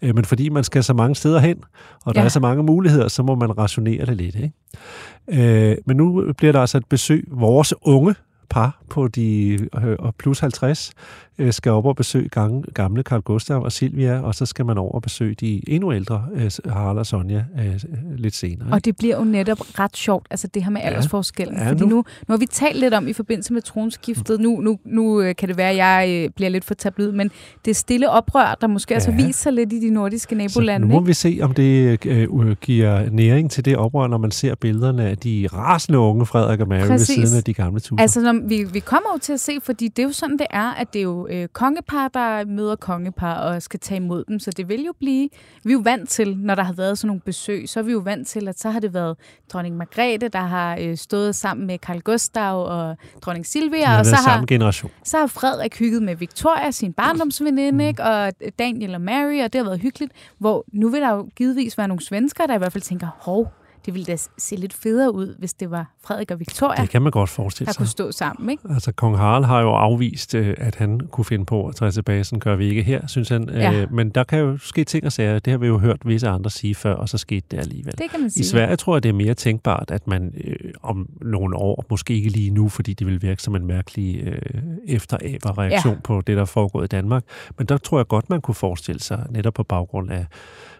[0.01, 1.57] Øh, men fordi man skal så mange steder hen,
[2.05, 2.25] og der ja.
[2.25, 4.35] er så mange muligheder, så må man rationere det lidt.
[4.35, 5.71] Ikke?
[5.71, 7.27] Øh, men nu bliver der altså et besøg.
[7.31, 8.15] Vores unge
[8.49, 9.51] par på de
[9.83, 10.91] øh, plus 50
[11.37, 14.77] øh, skal op og besøge gamle, gamle Carl Gustav og Silvia, og så skal man
[14.77, 17.81] over og besøge de endnu ældre øh, Harald og Sonja øh,
[18.17, 18.67] lidt senere.
[18.71, 21.57] Og det bliver jo netop ret sjovt, altså det her med aldersforskellen.
[21.57, 24.61] Ja, fordi nu, nu, nu har vi talt lidt om i forbindelse med tronskiftet, nu,
[24.61, 27.31] nu, nu øh, kan det være, at jeg øh, bliver lidt for tablet, men
[27.65, 28.95] det stille oprør, der måske ja.
[28.95, 30.85] altså viser sig lidt i de nordiske nabolande.
[30.85, 31.07] Så nu må ikke?
[31.07, 35.17] vi se, om det øh, giver næring til det oprør, når man ser billederne af
[35.17, 37.17] de rasende unge Frederik og Mary Præcis.
[37.17, 38.01] ved siden af de gamle ture.
[38.01, 40.47] Altså når vi, vi kommer jo til at se, fordi det er jo sådan, det
[40.49, 44.39] er, at det er jo øh, kongepar, der møder kongepar og skal tage imod dem.
[44.39, 45.29] Så det vil jo blive...
[45.63, 47.91] Vi er jo vant til, når der har været sådan nogle besøg, så er vi
[47.91, 49.17] jo vant til, at så har det været
[49.53, 53.99] dronning Margrethe, der har øh, stået sammen med Carl Gustav og dronning Silvia.
[53.99, 54.91] Og så har, generation.
[55.03, 57.79] så har Frederik hygget med Victoria, sin barndomsveninde, mm.
[57.79, 58.03] ikke?
[58.03, 60.11] og Daniel og Mary, og det har været hyggeligt.
[60.37, 63.51] Hvor nu vil der jo givetvis være nogle svensker, der i hvert fald tænker, hov,
[63.85, 67.01] det ville da se lidt federe ud, hvis det var Frederik og Victoria, det kan
[67.01, 67.73] man godt forestille sig.
[67.73, 68.49] der kunne stå sammen.
[68.49, 68.63] Ikke?
[68.69, 72.23] Altså, kong Harald har jo afvist, øh, at han kunne finde på at træde tilbage.
[72.23, 73.49] Sådan gør vi ikke her, synes han.
[73.49, 73.73] Ja.
[73.73, 75.39] Øh, men der kan jo ske ting og sager.
[75.39, 77.97] Det har vi jo hørt visse andre sige før, og så skete det alligevel.
[77.97, 78.41] Det kan man sige.
[78.41, 82.13] I Sverige tror jeg, det er mere tænkbart, at man øh, om nogle år, måske
[82.13, 84.39] ikke lige nu, fordi det vil virke som en mærkelig øh,
[84.87, 85.99] reaktion ja.
[86.03, 87.23] på det, der foregår i Danmark.
[87.57, 90.25] Men der tror jeg godt, man kunne forestille sig, netop på baggrund af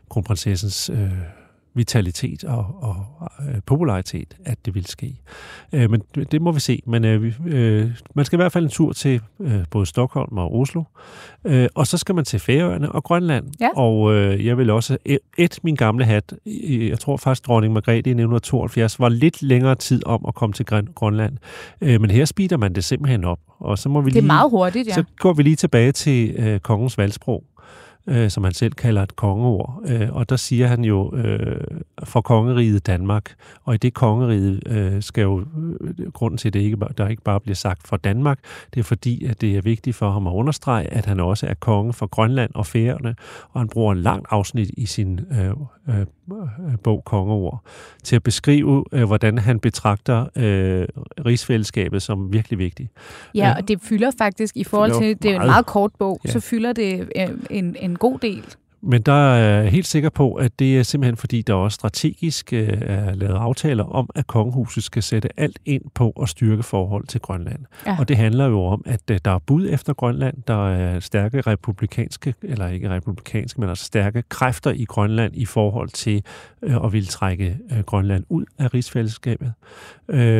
[0.09, 0.89] kronprinsessens...
[0.89, 1.11] Øh,
[1.75, 3.05] vitalitet og, og
[3.49, 5.15] øh, popularitet, at det vil ske.
[5.73, 6.81] Øh, men det må vi se.
[6.87, 10.55] Men øh, øh, man skal i hvert fald en tur til øh, både Stockholm og
[10.55, 10.83] Oslo,
[11.45, 13.45] øh, og så skal man til Færøerne og Grønland.
[13.59, 13.69] Ja.
[13.75, 14.97] Og øh, jeg vil også
[15.37, 16.33] et min gamle hat,
[16.69, 20.65] jeg tror faktisk dronning Margrethe i 1972 var lidt længere tid om at komme til
[20.95, 21.37] Grønland.
[21.81, 23.39] Øh, men her speeder man det simpelthen op.
[23.59, 24.93] Og så må vi det er lige, meget hurtigt, ja.
[24.93, 27.43] Så går vi lige tilbage til øh, kongens valgsprog
[28.07, 29.81] øh, som han selv kalder et kongeord.
[29.87, 31.61] Øh, og der siger han jo øh,
[32.03, 33.35] for kongeriget Danmark.
[33.63, 37.23] Og i det kongeriget øh, skal jo, øh, grunden til, at det ikke, der ikke
[37.23, 38.39] bare bliver sagt for Danmark,
[38.73, 41.53] det er fordi, at det er vigtigt for ham at understrege, at han også er
[41.53, 43.15] konge for Grønland og Færøerne,
[43.51, 45.49] og han bruger en lang afsnit i sin øh,
[45.89, 46.05] øh,
[46.83, 47.63] bog Kongeord
[48.03, 50.87] til at beskrive, øh, hvordan han betragter øh,
[51.25, 52.89] rigsfællesskabet som virkelig vigtigt.
[53.35, 56.31] Ja, og det fylder faktisk, i forhold til, det er en meget kort bog, ja.
[56.31, 58.45] så fylder det øh, en, en god del.
[58.87, 62.53] Men der er jeg helt sikker på, at det er simpelthen fordi, der også strategisk
[62.53, 67.07] øh, er lavet aftaler om, at kongehuset skal sætte alt ind på at styrke forhold
[67.07, 67.59] til Grønland.
[67.85, 67.99] Ja.
[67.99, 71.41] Og det handler jo om, at øh, der er bud efter Grønland, der er stærke
[71.41, 76.23] republikanske, eller ikke republikanske, men altså stærke kræfter i Grønland i forhold til
[76.63, 79.53] øh, at ville trække Grønland ud af rigsfællesskabet.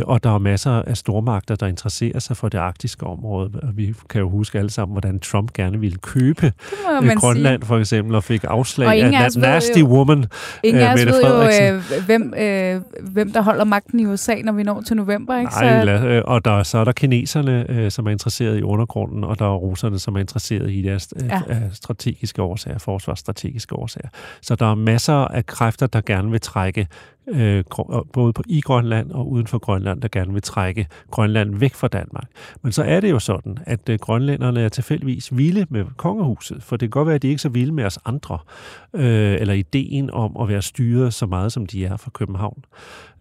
[0.05, 3.71] Og der er masser af stormagter, der interesserer sig for det arktiske område.
[3.73, 6.53] Vi kan jo huske alle sammen, hvordan Trump gerne ville købe
[7.15, 7.67] Grønland sige.
[7.67, 10.25] for eksempel, og fik afslag og af Nasty Nasty jo, Woman.
[10.63, 14.51] Ingen af os ved jo, øh, hvem, øh, hvem der holder magten i USA, når
[14.51, 15.37] vi når til november.
[15.37, 15.51] Ikke?
[15.51, 15.91] Nej, så...
[15.91, 19.45] Øh, og der, så er der kineserne, øh, som er interesseret i undergrunden, og der
[19.45, 21.41] er russerne, som er interesseret i deres øh, ja.
[21.73, 24.09] strategiske årsager, forsvarsstrategiske årsager.
[24.41, 26.87] Så der er masser af kræfter, der gerne vil trække
[27.27, 27.63] øh,
[28.13, 31.87] både på i Grønland og uden for Grønland, der gerne vil trække Grønland væk fra
[31.87, 32.27] Danmark.
[32.61, 36.77] Men så er det jo sådan, at øh, grønlænderne er tilfældigvis vilde med kongehuset, for
[36.77, 38.37] det kan godt være, at de ikke er så vilde med os andre,
[38.95, 42.63] øh, eller ideen om at være styret så meget, som de er fra København.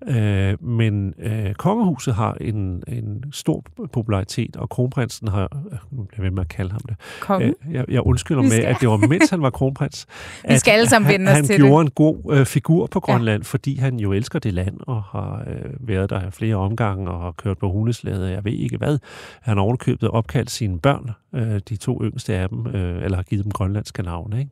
[0.09, 6.19] Øh, men øh, kongehuset har en, en stor popularitet, og kronprinsen har, øh, nu bliver
[6.19, 7.55] jeg ved med at kalde ham det, Kongen?
[7.67, 10.07] Øh, jeg, jeg undskylder med, at det var mens han var kronprins,
[10.49, 11.87] Vi skal alle sammen os han til gjorde det.
[11.87, 13.47] en god øh, figur på Grønland, ja.
[13.47, 17.33] fordi han jo elsker det land, og har øh, været der flere omgange, og har
[17.33, 18.99] kørt på hundeslæde, jeg ved ikke hvad.
[19.41, 23.23] Han har ovenkøbet opkaldt sine børn, øh, de to yngste af dem, øh, eller har
[23.23, 24.51] givet dem grønlandske navne, ikke?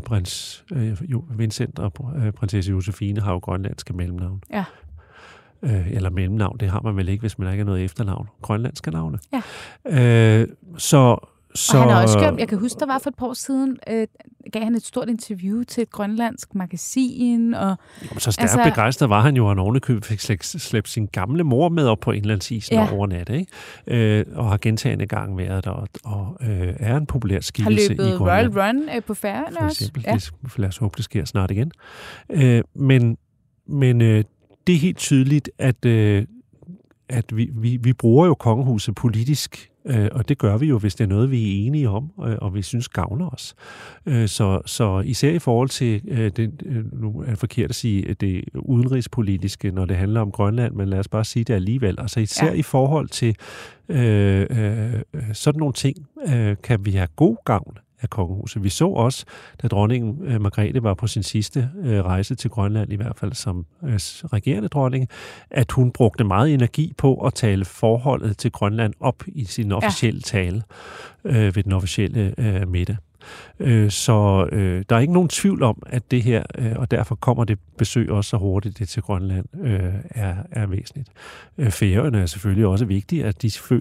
[0.00, 1.02] Prins øh,
[1.38, 4.42] Vincent og øh, prinsesse Josefine har jo grønlandske mellemnavn.
[4.50, 4.64] Ja
[5.62, 8.28] øh, eller mellemnavn, det har man vel ikke, hvis man ikke har noget efternavn.
[8.42, 9.18] Grønlandske navne.
[9.32, 9.42] Ja.
[10.40, 13.16] Øh, så, så, og han har også gjort, jeg kan huske, der var for et
[13.16, 14.06] par år siden, øh,
[14.52, 17.54] gav han et stort interview til et grønlandsk magasin.
[17.54, 21.06] Og, jo, så stærkt altså, begejstret var han jo, at han ovenikøbet fik slæbt sin
[21.06, 22.92] gamle mor med op på indlandsisen ja.
[22.92, 23.46] overnat, ikke?
[23.86, 27.96] Øh, og har gentagende gang været der, og, og øh, er en populær skikkelse i
[27.96, 28.18] Grønland.
[28.20, 29.58] Har løbet Royal Run øh, på færgen også.
[29.58, 30.12] For eksempel, ja.
[30.12, 31.72] det, lad os håbe, det sker snart igen.
[32.30, 33.16] Øh, men
[33.66, 34.24] men øh,
[34.66, 36.26] det er helt tydeligt, at, øh,
[37.08, 40.94] at vi, vi, vi bruger jo kongehuset politisk, øh, og det gør vi jo, hvis
[40.94, 43.54] det er noget, vi er enige om, øh, og vi synes gavner os.
[44.06, 47.74] Øh, så, så især i forhold til, øh, det, øh, nu er det forkert at
[47.74, 51.96] sige, det udenrigspolitiske, når det handler om Grønland, men lad os bare sige det alligevel.
[51.98, 52.52] Altså især ja.
[52.52, 53.36] i forhold til
[53.88, 55.96] øh, øh, sådan nogle ting,
[56.28, 58.64] øh, kan vi have god gavn af kongehuset.
[58.64, 59.24] Vi så også,
[59.62, 63.32] da dronningen øh, Margrethe var på sin sidste øh, rejse til Grønland, i hvert fald
[63.32, 63.94] som øh,
[64.32, 65.08] regerende dronning,
[65.50, 70.20] at hun brugte meget energi på at tale forholdet til Grønland op i sin officielle
[70.32, 70.38] ja.
[70.38, 70.62] tale
[71.24, 72.96] øh, ved den officielle øh, middag.
[73.60, 77.14] Øh, så øh, der er ikke nogen tvivl om, at det her, øh, og derfor
[77.14, 81.08] kommer det besøg også så hurtigt det til Grønland, øh, er, er væsentligt.
[81.58, 83.80] Øh, færøerne er selvfølgelig også vigtige, at, de fø,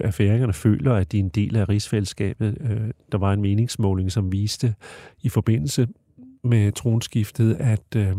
[0.00, 2.58] at færingerne føler, at de er en del af rigsfællesskabet.
[2.60, 4.74] Øh, der var en meningsmåling, som viste
[5.22, 5.88] i forbindelse
[6.44, 8.16] med tronskiftet, at øh,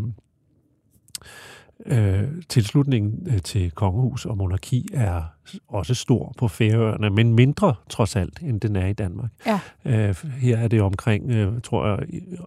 [1.85, 5.21] Øh, tilslutningen øh, til kongehus og monarki er
[5.67, 9.29] også stor på Færøerne, men mindre trods alt, end den er i Danmark.
[9.45, 9.59] Ja.
[9.85, 11.99] Øh, her er det omkring, øh, tror jeg,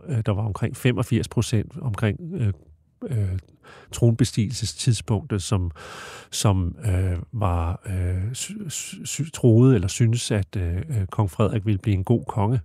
[0.08, 2.52] øh, der var omkring 85 procent omkring øh,
[3.10, 3.38] øh,
[3.92, 5.70] tronbestigelsestidspunktet, som,
[6.30, 8.34] som øh, var øh,
[9.04, 12.60] sy- troede eller synes, at øh, øh, kong Frederik ville blive en god konge.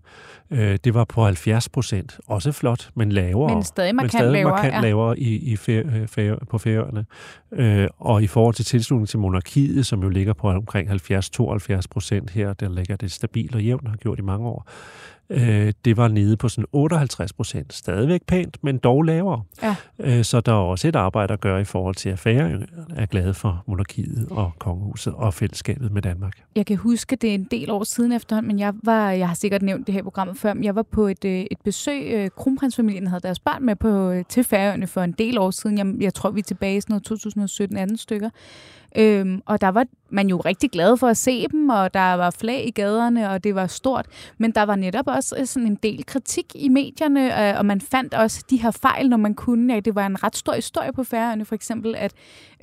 [0.52, 2.20] Øh, det var på 70 procent.
[2.28, 3.54] Også flot, men lavere.
[3.54, 4.82] Men stadig markant, men stadig lavere, markant ja.
[4.82, 7.06] lavere i, i fær, øh, fær, på færøerne.
[7.52, 12.30] Øh, og i forhold til tilslutning til monarkiet, som jo ligger på omkring 70-72 procent
[12.30, 14.68] her, der ligger det stabilt og jævnt, har gjort i mange år,
[15.30, 17.74] øh, det var nede på sådan 58 procent.
[17.74, 19.44] Stadigvæk pænt, men dog lavere.
[19.64, 19.76] Ja.
[20.00, 22.62] Øh, så der er også et arbejde at gøre i forhold til, at færre
[22.96, 26.34] er glade for monarkiet og kongehuset og fællesskabet med Danmark.
[26.56, 29.36] Jeg kan huske, det er en del år siden efterhånden, men jeg var, jeg har
[29.36, 32.12] sikkert nævnt det her programmet før, men jeg var på et, øh, et besøg.
[32.14, 35.78] Øh, kronprinsfamilien havde deres barn med på, øh, til Færøerne for en del år siden.
[35.78, 38.30] Jeg, jeg tror, vi er tilbage i sådan noget 2017 anden stykker.
[38.98, 42.30] Øhm, og der var man jo rigtig glad for at se dem, og der var
[42.30, 44.06] flag i gaderne, og det var stort.
[44.38, 47.82] Men der var netop også øh, sådan en del kritik i medierne, øh, og man
[47.82, 49.74] fandt også de her fejl, når man kunne.
[49.74, 52.14] Ja, det var en ret stor historie på færøerne, for eksempel, at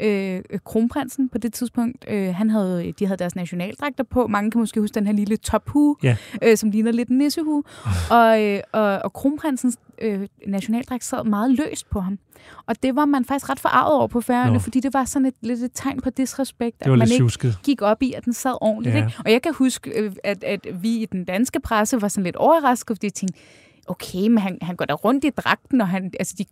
[0.00, 4.26] øh, kronprinsen på det tidspunkt, øh, han havde, de havde deres nationaldragter på.
[4.26, 6.16] Mange kan måske huske den her lille tophue, ja.
[6.42, 7.62] øh, som ligner lidt en nissehue.
[8.10, 12.18] og, øh, og, og kronprinsens øh, nationaldragt sad meget løst på ham.
[12.66, 15.34] Og det var man faktisk ret forarvet over på færøerne, fordi det var sådan et
[15.42, 17.58] lidt et tegn på disrespekt, at man ikke husket.
[17.62, 18.96] gik op i, at den sad ordentligt.
[18.96, 19.04] Ja.
[19.04, 19.18] Ikke?
[19.24, 22.36] Og jeg kan huske, øh, at, at vi i den danske presse var sådan lidt
[22.36, 23.38] overrasket, fordi jeg tænkte,
[23.86, 26.44] okay, men han, han går da rundt i dragten, og han, altså, de,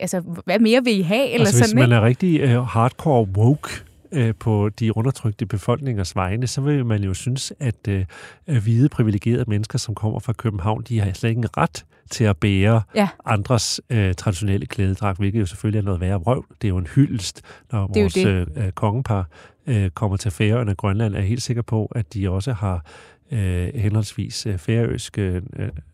[0.00, 1.30] altså, hvad mere vil I have?
[1.30, 1.96] Eller altså, sådan, hvis man ikke?
[1.96, 3.70] er rigtig uh, hardcore woke,
[4.12, 8.04] øh, på de undertrykte befolkningers vegne, så vil man jo synes, at øh,
[8.46, 12.36] hvide privilegerede mennesker, som kommer fra København, de har slet ikke en ret til at
[12.36, 13.08] bære ja.
[13.24, 16.44] andres øh, traditionelle klædedragt, hvilket jo selvfølgelig er noget værre vrøv.
[16.62, 18.48] Det er jo en hyldest, når vores det.
[18.56, 19.28] Øh, kongepar
[19.66, 22.84] øh, kommer til Færøerne og Grønland, er helt sikker på, at de også har
[23.30, 25.42] øh, henholdsvis øh, færøsk øh,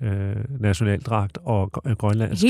[0.03, 2.45] øh, nationaldragt og øh, grønlandsk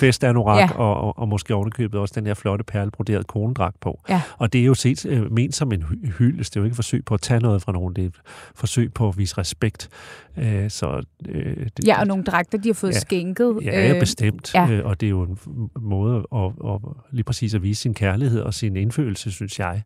[0.00, 0.76] festanorak, ja.
[0.76, 4.00] og, og, og måske ovenikøbet også den her flotte perlebroderede konedragt på.
[4.08, 4.22] Ja.
[4.38, 5.82] Og det er jo set øh, ment som en
[6.18, 6.54] hyldest.
[6.54, 7.96] Det er jo ikke et forsøg på at tage noget fra nogen.
[7.96, 8.20] Det er et
[8.54, 9.88] forsøg på at vise respekt.
[10.38, 13.58] Øh, så, øh, det, ja, og nogle dragter, de har fået ja, skænket.
[13.62, 14.54] Ja, ja bestemt.
[14.54, 14.70] Ja.
[14.70, 15.38] Øh, og det er jo en
[15.80, 19.82] måde at, at lige præcis at vise sin kærlighed og sin indfølelse, synes jeg.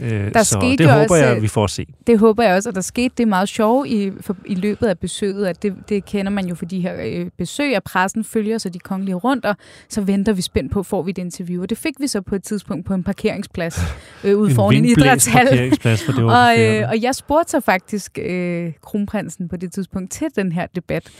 [0.00, 1.86] Øh, der så det håber også, jeg, vi får at se.
[2.06, 4.98] Det håber jeg også, og der skete det meget sjove i, for, i løbet af
[4.98, 8.58] besøget, at det, det kender man jo for de her øh, besøg, at pressen følger
[8.58, 9.56] så de kongelige rundt, og
[9.88, 11.62] så venter vi spændt på, får vi et interview.
[11.62, 13.80] Og det fik vi så på et tidspunkt på en parkeringsplads
[14.24, 15.46] øh, ude foran en idrætshal.
[15.46, 19.72] parkeringsplas, for det var og, øh, og jeg spurgte så faktisk øh, kronprinsen på det
[19.72, 21.10] tidspunkt til den her debat,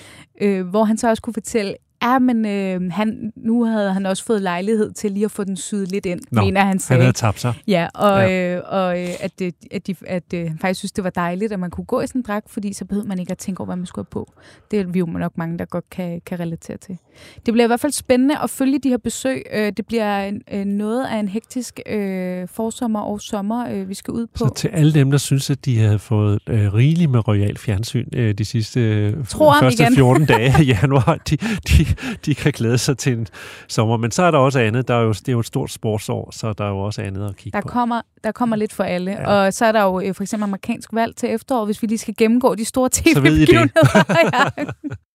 [0.41, 4.25] øh, hvor han så også kunne fortælle, Ja, men øh, han, nu havde han også
[4.25, 6.99] fået lejlighed til lige at få den syet lidt ind, Nå, mener han sagde.
[6.99, 7.55] han havde tabt sig.
[7.67, 8.57] Ja, og, ja.
[8.57, 11.53] Øh, og øh, at, det, at, de, at øh, han faktisk synes, det var dejligt,
[11.53, 13.61] at man kunne gå i sådan en dragt, fordi så behøvede man ikke at tænke
[13.61, 14.33] over, hvad man skulle have på.
[14.71, 16.99] Det er vi jo nok mange, der godt kan, kan relatere til.
[17.47, 19.43] Det bliver i hvert fald spændende at følge de her besøg.
[19.53, 24.13] Øh, det bliver øh, noget af en hektisk øh, forsommer og sommer, øh, vi skal
[24.13, 24.39] ud på.
[24.39, 28.09] Så til alle dem, der synes, at de havde fået øh, rigeligt med royal fjernsyn
[28.13, 29.95] øh, de sidste øh, første igen.
[29.95, 31.87] 14 dage i januar, de, de,
[32.27, 33.27] de kan glæde sig til en
[33.69, 33.97] sommer.
[33.97, 34.89] Men så er der også andet.
[34.89, 37.29] Der er jo, det er jo et stort sportsår, så der er jo også andet
[37.29, 37.69] at kigge der på.
[37.69, 39.11] Kommer, der kommer lidt for alle.
[39.11, 39.27] Ja.
[39.27, 41.99] Og så er der jo øh, for eksempel amerikansk valg til efterår, hvis vi lige
[41.99, 44.51] skal gennemgå de store tv-begivenheder.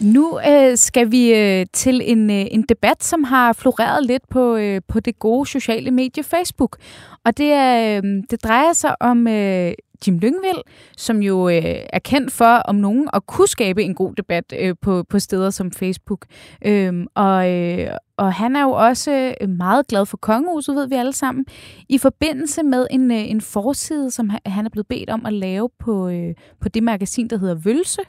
[0.00, 4.56] Nu øh, skal vi øh, til en, øh, en debat, som har floreret lidt på,
[4.56, 6.76] øh, på det gode sociale medie Facebook.
[7.24, 9.72] Og det, er, øh, det drejer sig om øh,
[10.06, 10.62] Jim Lyngvild,
[10.96, 14.74] som jo øh, er kendt for om nogen at kunne skabe en god debat øh,
[14.82, 16.26] på, på steder som Facebook.
[16.66, 20.94] Øhm, og, øh, og han er jo også øh, meget glad for kongehuset, ved vi
[20.94, 21.44] alle sammen,
[21.88, 25.68] i forbindelse med en, øh, en forside, som han er blevet bedt om at lave
[25.78, 28.00] på, øh, på det magasin, der hedder Vølse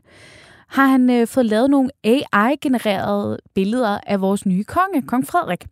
[0.67, 5.65] har han øh, fået lavet nogle AI-genererede billeder af vores nye konge, kong Frederik.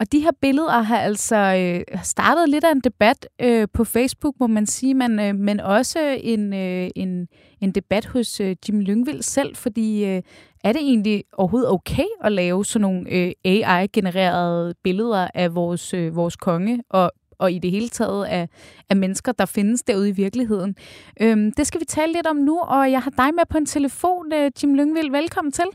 [0.00, 4.34] Og de her billeder har altså øh, startet lidt af en debat øh, på Facebook,
[4.40, 7.28] må man sige, men, øh, men også en, øh, en,
[7.60, 10.22] en debat hos øh, Jim Lyngvild selv, fordi øh,
[10.64, 16.16] er det egentlig overhovedet okay at lave sådan nogle øh, AI-genererede billeder af vores, øh,
[16.16, 16.82] vores konge?
[16.90, 17.12] Og
[17.42, 18.48] og i det hele taget af,
[18.90, 20.76] af mennesker, der findes derude i virkeligheden.
[21.20, 23.66] Øhm, det skal vi tale lidt om nu, og jeg har dig med på en
[23.66, 25.10] telefon, øh, Jim Lyngvild.
[25.10, 25.66] Velkommen til.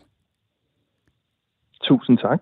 [1.83, 2.41] Tusind tak.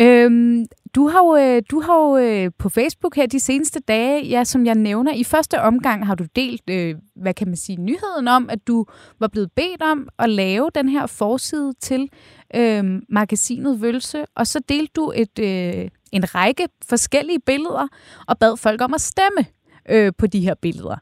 [0.00, 0.64] Øhm,
[0.94, 4.44] du har jo, øh, du har jo øh, på Facebook her de seneste dage, ja,
[4.44, 8.28] som jeg nævner, i første omgang har du delt, øh, hvad kan man sige, nyheden
[8.28, 8.86] om, at du
[9.20, 12.08] var blevet bedt om at lave den her forside til
[12.54, 17.86] øh, magasinet Vølse, og så delte du et, øh, en række forskellige billeder
[18.28, 19.42] og bad folk om at stemme
[19.90, 20.96] øh, på de her billeder.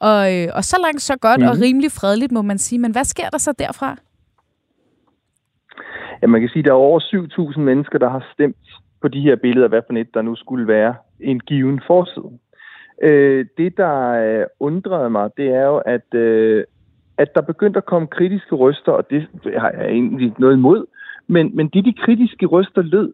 [0.00, 1.46] Og, øh, og så langt så godt mm.
[1.46, 1.62] og mhm.
[1.62, 2.78] rimelig fredeligt, må man sige.
[2.78, 3.96] Men hvad sker der så derfra?
[6.22, 7.00] Ja, man kan sige, at der er over
[7.54, 8.66] 7.000 mennesker, der har stemt
[9.02, 12.38] på de her billeder, hvad for et, der nu skulle være en given forside.
[13.02, 16.64] Øh, det, der øh, undrede mig, det er jo, at, øh,
[17.18, 20.86] at der begyndte at komme kritiske røster, og det har jeg egentlig noget imod,
[21.26, 23.12] men, men det, de kritiske røster lød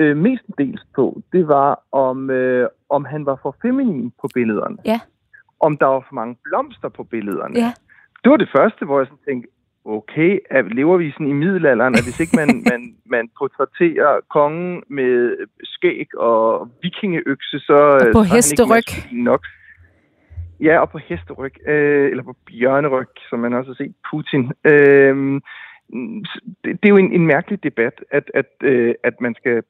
[0.00, 4.76] øh, mestendels på, det var, om, øh, om han var for feminin på billederne.
[4.84, 5.00] Ja.
[5.60, 7.54] om der var for mange blomster på billederne.
[7.58, 7.72] Ja.
[8.22, 9.48] Det var det første, hvor jeg sådan tænkte,
[9.84, 14.82] okay, at lever vi sådan i middelalderen, at hvis ikke man, man, man portrætterer kongen
[14.88, 17.74] med skæg og vikingeøkse, så...
[17.74, 18.88] Og på så hesteryg.
[19.12, 19.46] Nok.
[20.60, 24.52] Ja, og på hesteryg, øh, eller på bjørneryg, som man også har set Putin.
[24.64, 25.40] Øh,
[26.64, 29.62] det, det er jo en, en mærkelig debat, at, at, øh, at man skal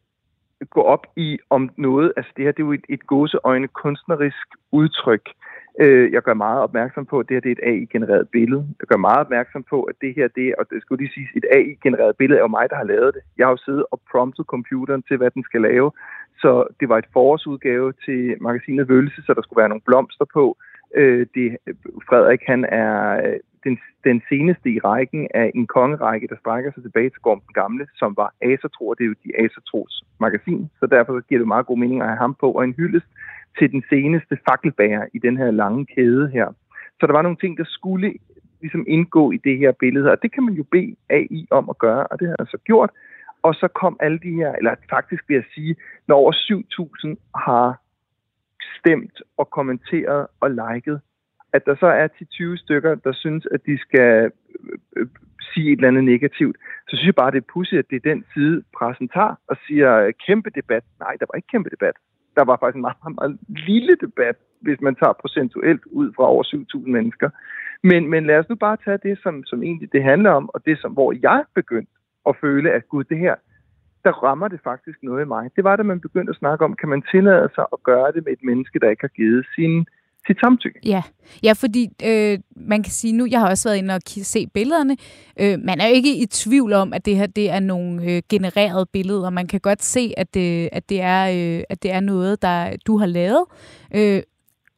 [0.71, 2.13] gå op i om noget.
[2.17, 5.29] Altså det her, det er jo et, et gåseøjne kunstnerisk udtryk.
[5.81, 8.67] Øh, jeg gør meget opmærksom på, at det her det er et AI-genereret billede.
[8.81, 11.45] Jeg gør meget opmærksom på, at det her, det og det skulle lige sige, et
[11.53, 13.23] AI-genereret billede er jo mig, der har lavet det.
[13.39, 15.93] Jeg har jo siddet og promptet computeren til, hvad den skal lave.
[16.43, 20.57] Så det var et forårsudgave til magasinet Vølse, så der skulle være nogle blomster på.
[20.95, 21.57] Øh, det,
[22.09, 26.83] Frederik, han er øh, den, den seneste i rækken af en kongerække, der strækker sig
[26.83, 30.71] tilbage til Gorm den Gamle, som var Asatro, og det er jo de Asatros magasin,
[30.81, 33.07] så derfor giver det meget god mening at have ham på, og en hyldest
[33.59, 36.49] til den seneste fakkelbærer i den her lange kæde her.
[37.01, 38.15] Så der var nogle ting, der skulle
[38.61, 41.79] ligesom indgå i det her billede, og det kan man jo bede AI om at
[41.79, 42.91] gøre, og det har jeg så gjort.
[43.43, 45.77] Og så kom alle de her, eller faktisk vil jeg sige,
[46.09, 47.81] når over 7.000 har
[48.79, 51.01] stemt og kommenteret og liket,
[51.53, 54.31] at der så er 10-20 stykker, der synes, at de skal
[54.65, 55.07] øh, øh,
[55.53, 56.57] sige et eller andet negativt,
[56.89, 59.57] så synes jeg bare, det er pudsigt, at det er den side, pressen tager og
[59.67, 60.85] siger øh, kæmpe debat.
[61.01, 61.97] Nej, der var ikke kæmpe debat.
[62.37, 66.25] Der var faktisk en meget, meget, meget lille debat, hvis man tager procentuelt ud fra
[66.33, 67.31] over 7.000 mennesker.
[67.83, 70.65] Men, men lad os nu bare tage det, som, som egentlig det handler om, og
[70.67, 71.93] det, som, hvor jeg begyndte
[72.29, 73.35] at føle, at gud, det her,
[74.05, 75.51] der rammer det faktisk noget i mig.
[75.57, 78.25] Det var, da man begyndte at snakke om, kan man tillade sig at gøre det
[78.25, 79.87] med et menneske, der ikke har givet sin
[80.27, 80.81] sit samtykke.
[80.85, 81.03] Ja,
[81.43, 84.97] ja fordi øh, man kan sige nu, jeg har også været inde og se billederne,
[85.41, 88.23] øh, man er jo ikke i tvivl om, at det her det er nogle øh,
[88.29, 89.31] genererede billeder.
[89.31, 92.77] Man kan godt se, at det, at det, er, øh, at det er noget, der
[92.87, 93.45] du har lavet.
[93.95, 94.23] Øh,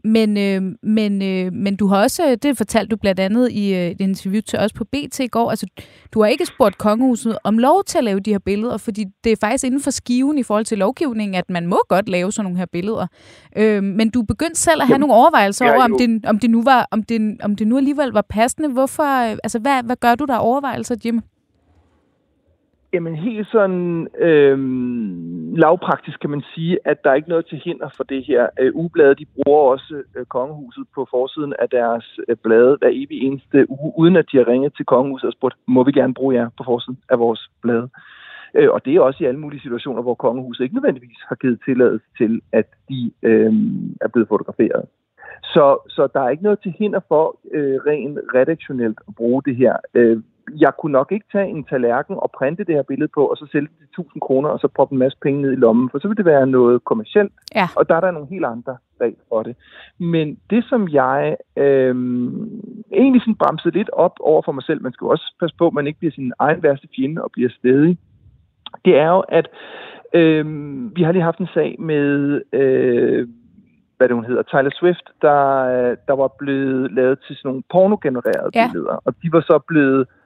[0.05, 3.91] men, øh, men, øh, men du har også, det fortalte du blandt andet i øh,
[3.91, 5.67] et interview til os på BT i går, altså
[6.13, 9.33] du har ikke spurgt kongehuset om lov til at lave de her billeder, fordi det
[9.33, 12.45] er faktisk inden for skiven i forhold til lovgivningen, at man må godt lave sådan
[12.45, 13.07] nogle her billeder.
[13.57, 16.51] Øh, men du begyndte selv at have Jamen, nogle overvejelser over, om det, om det
[16.51, 18.69] nu var, om det, om det nu alligevel var passende.
[18.69, 19.03] Hvorfor,
[19.45, 21.21] altså hvad, hvad gør du der overvejelser, Jim?
[22.95, 24.59] Jamen helt sådan øh,
[25.57, 28.47] lavpraktisk kan man sige, at der er ikke noget til hinder for det her.
[28.61, 33.23] Øh, Ugebladet de bruger også øh, kongehuset på forsiden af deres øh, blade hver evig
[33.23, 36.35] eneste uge, uden at de har ringet til kongehuset og spurgt, må vi gerne bruge
[36.35, 37.89] jer på forsiden af vores blade.
[38.55, 41.61] Øh, og det er også i alle mulige situationer, hvor kongehuset ikke nødvendigvis har givet
[41.65, 43.53] tilladelse til, at de øh,
[44.01, 44.85] er blevet fotograferet.
[45.45, 49.57] Så, så der er ikke noget til hinder for øh, rent redaktionelt at bruge det
[49.57, 49.77] her.
[49.95, 50.23] Øh,
[50.61, 53.47] jeg kunne nok ikke tage en tallerken og printe det her billede på, og så
[53.53, 55.99] sælge det til 1000 kroner, og så proppe en masse penge ned i lommen, for
[55.99, 57.69] så vil det være noget kommercielt, ja.
[57.77, 59.57] og der er der nogle helt andre bag for det.
[59.99, 61.95] Men det, som jeg øh,
[62.93, 65.73] egentlig sådan bremsede lidt op over for mig selv, man skal også passe på, at
[65.73, 67.99] man ikke bliver sin egen værste fjende og bliver stedig,
[68.85, 69.49] det er jo, at
[70.15, 70.45] øh,
[70.97, 72.43] vi har lige haft en sag med...
[72.53, 73.29] Øh,
[73.97, 75.41] hvad det hun hedder, Tyler Swift, der,
[76.09, 78.67] der var blevet lavet til sådan nogle pornogenererede ja.
[78.67, 80.22] billeder, og de var så blevet øh,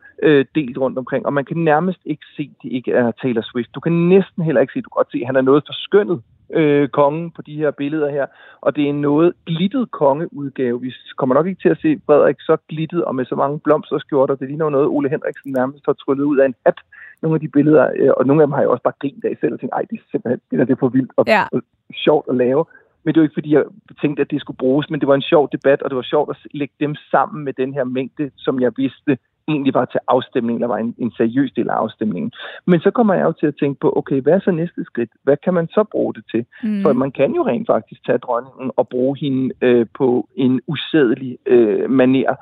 [0.55, 3.75] delt rundt omkring, og man kan nærmest ikke se, at det ikke er Taylor Swift.
[3.75, 6.23] Du kan næsten heller ikke se, du kan godt se, at han er noget forskønnet
[6.55, 8.27] øh, kongen på de her billeder her,
[8.61, 10.81] og det er en noget glittet kongeudgave.
[10.81, 14.35] Vi kommer nok ikke til at se Frederik så glittet og med så mange blomsterskjorter.
[14.35, 16.79] Det ligner noget, Ole Henriksen nærmest har tryllet ud af en hat,
[17.23, 19.37] nogle af de billeder, øh, og nogle af dem har jeg også bare grint af
[19.41, 21.45] selv og tænkt, ej, det er simpelthen det er, det er for vildt og, ja.
[21.53, 21.63] og
[21.95, 22.65] sjovt at lave.
[23.05, 23.65] Men det var ikke, fordi jeg
[24.01, 26.31] tænkte, at det skulle bruges, men det var en sjov debat, og det var sjovt
[26.31, 30.57] at lægge dem sammen med den her mængde, som jeg vidste egentlig var til afstemning,
[30.57, 32.33] eller var en, en seriøs del af afstemningen.
[32.67, 35.11] Men så kommer jeg jo til at tænke på, okay, hvad er så næste skridt?
[35.23, 36.47] Hvad kan man så bruge det til?
[36.63, 36.83] Mm.
[36.83, 41.39] For man kan jo rent faktisk tage dronningen og bruge hende øh, på en usædelig
[41.47, 42.35] øh, maner.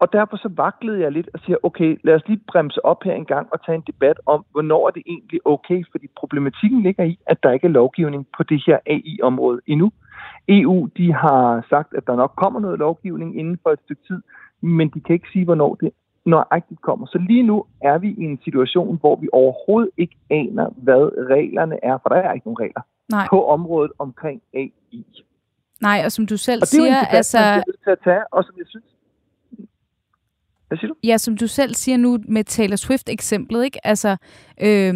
[0.00, 3.14] Og derfor så vaklede jeg lidt og siger, okay, lad os lige bremse op her
[3.14, 7.04] en gang og tage en debat om, hvornår er det egentlig okay, fordi problematikken ligger
[7.04, 9.92] i, at der ikke er lovgivning på det her AI-område endnu.
[10.48, 14.22] EU, de har sagt, at der nok kommer noget lovgivning inden for et stykke tid,
[14.64, 15.90] men de kan ikke sige, hvornår det
[16.26, 17.06] nøjagtigt kommer.
[17.06, 21.76] Så lige nu er vi i en situation, hvor vi overhovedet ikke aner, hvad reglerne
[21.82, 23.26] er, for der er ikke nogen regler Nej.
[23.30, 25.04] på området omkring AI.
[25.82, 27.38] Nej, og som du selv og det siger, er altså...
[27.38, 28.84] Man til at tage, og som jeg synes,
[30.68, 30.94] hvad siger du?
[31.04, 33.86] Ja, som du selv siger nu med Taylor Swift-eksemplet, ikke?
[33.86, 34.16] Altså,
[34.60, 34.94] øh,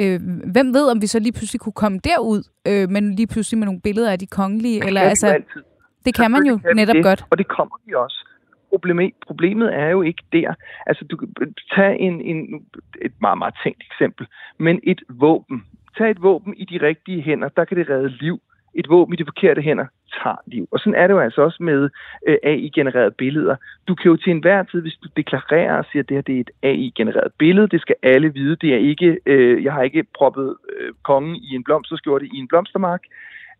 [0.00, 0.20] øh,
[0.52, 3.66] hvem ved, om vi så lige pludselig kunne komme derud, øh, men lige pludselig med
[3.66, 4.86] nogle billeder af de kongelige?
[4.86, 5.62] Eller, altså, altid.
[6.04, 7.24] Det kan man jo netop det, godt.
[7.30, 8.28] Og det kommer vi også.
[8.70, 10.54] Problemet, problemet er jo ikke der.
[10.86, 12.66] Altså, du kan tage en, en,
[13.02, 14.26] et meget, meget tænkt eksempel,
[14.58, 15.64] men et våben.
[15.98, 18.40] Tag et våben i de rigtige hænder, der kan det redde liv.
[18.74, 19.86] Et våben i de forkerte hænder,
[20.22, 20.68] tager liv.
[20.70, 21.90] Og sådan er det jo altså også med
[22.26, 23.56] øh, AI-genererede billeder.
[23.88, 26.36] Du kan jo til enhver tid, hvis du deklarerer og siger, at det her det
[26.36, 30.04] er et AI-genereret billede, det skal alle vide, det er ikke, øh, jeg har ikke
[30.14, 33.02] proppet øh, kongen i en blomsterskjorte i en blomstermark.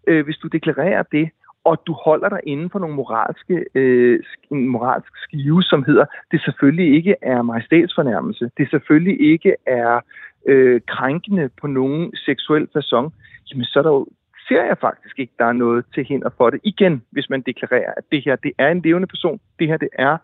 [0.07, 1.31] Øh, hvis du deklarerer det,
[1.69, 6.41] og du holder dig inden for nogle moralske, øh, en moralsk skive, som hedder, det
[6.43, 10.01] selvfølgelig ikke er majestætsfornærmelse, det selvfølgelig ikke er
[10.47, 13.07] øh, krænkende på nogen seksuel façon,
[13.49, 14.07] jamen så er der jo,
[14.49, 16.61] ser jeg faktisk ikke, der er noget til hinder for det.
[16.65, 19.89] Igen, hvis man deklarerer, at det her det er en levende person, det her det
[19.93, 20.17] er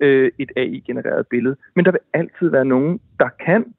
[0.00, 1.56] øh, et AI-genereret billede.
[1.74, 3.74] Men der vil altid være nogen, der kan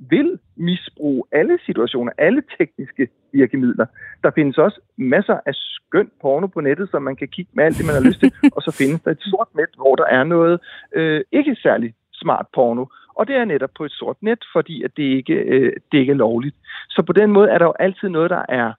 [0.00, 3.86] vil misbruge alle situationer, alle tekniske virkemidler.
[4.22, 7.78] Der findes også masser af skøn porno på nettet, som man kan kigge med alt
[7.78, 10.24] det, man har lyst til, og så findes der et sort net, hvor der er
[10.24, 10.60] noget
[10.94, 12.84] øh, ikke særlig smart porno.
[13.14, 16.12] Og det er netop på et sort net, fordi at det, ikke, øh, det ikke
[16.12, 16.56] er lovligt.
[16.88, 18.72] Så på den måde er der jo altid noget, der er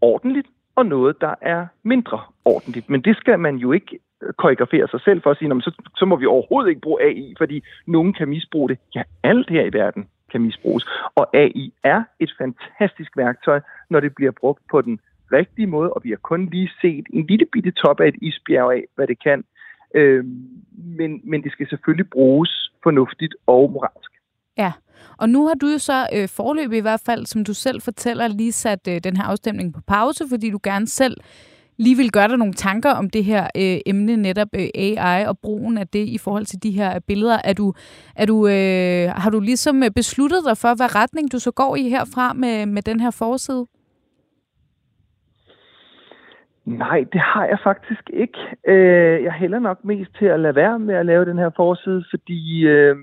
[0.00, 0.46] ordentligt,
[0.76, 2.90] og noget, der er mindre ordentligt.
[2.90, 3.98] Men det skal man jo ikke
[4.38, 7.62] koreografere sig selv for at sige, så, så må vi overhovedet ikke bruge AI, fordi
[7.86, 8.78] nogen kan misbruge det.
[8.94, 10.86] Ja, alt her i verden kan misbruges.
[11.14, 13.60] Og AI er et fantastisk værktøj,
[13.90, 15.00] når det bliver brugt på den
[15.32, 18.72] rigtige måde, og vi har kun lige set en lille bitte top af et isbjerg
[18.72, 19.44] af, hvad det kan.
[19.94, 20.24] Øh,
[20.98, 24.10] men, men det skal selvfølgelig bruges fornuftigt og moralsk.
[24.58, 24.72] Ja,
[25.18, 28.28] og nu har du jo så øh, forløb i hvert fald, som du selv fortæller,
[28.28, 31.16] lige sat øh, den her afstemning på pause, fordi du gerne selv
[31.78, 35.38] lige vil gøre dig nogle tanker om det her øh, emne, netop øh, AI og
[35.38, 37.38] brugen af det i forhold til de her øh, billeder.
[37.44, 37.74] Er du,
[38.16, 41.76] er du, øh, har du ligesom øh, besluttet dig for, hvad retning du så går
[41.76, 43.66] i herfra med, med den her forside?
[46.64, 48.38] Nej, det har jeg faktisk ikke.
[48.68, 52.04] Øh, jeg hælder nok mest til at lade være med at lave den her forside,
[52.10, 52.96] fordi øh,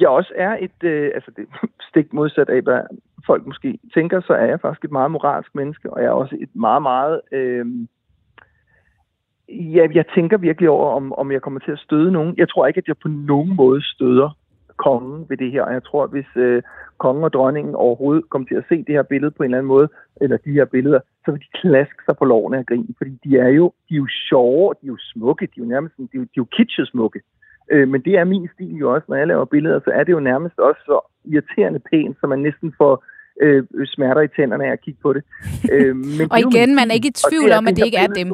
[0.00, 1.46] jeg også er et, øh, altså det
[1.90, 2.80] stik modsat af, hvad
[3.26, 6.36] folk måske tænker, så er jeg faktisk et meget moralsk menneske, og jeg er også
[6.40, 7.20] et meget, meget...
[7.32, 7.66] Øh,
[9.48, 12.34] ja, jeg tænker virkelig over, om, om jeg kommer til at støde nogen.
[12.36, 14.30] Jeg tror ikke, at jeg på nogen måde støder
[14.76, 16.62] kongen ved det her, og jeg tror, at hvis øh,
[16.98, 19.68] kongen og dronningen overhovedet kommer til at se det her billede på en eller anden
[19.68, 19.88] måde,
[20.20, 23.38] eller de her billeder, så vil de klaske sig på lovene af grin, fordi de
[23.38, 26.02] er jo, de er jo sjove, de er jo smukke, de er jo nærmest de
[26.02, 27.20] er jo, de er jo kitschesmukke.
[27.70, 30.12] Øh, men det er min stil jo også, når jeg laver billeder, så er det
[30.12, 33.04] jo nærmest også så irriterende pænt, så man næsten får
[33.40, 35.22] øh, smerter i tænderne af at kigge på det.
[35.72, 38.06] Øh, men og det igen, man er ikke i tvivl om, at det ikke er
[38.06, 38.32] dem.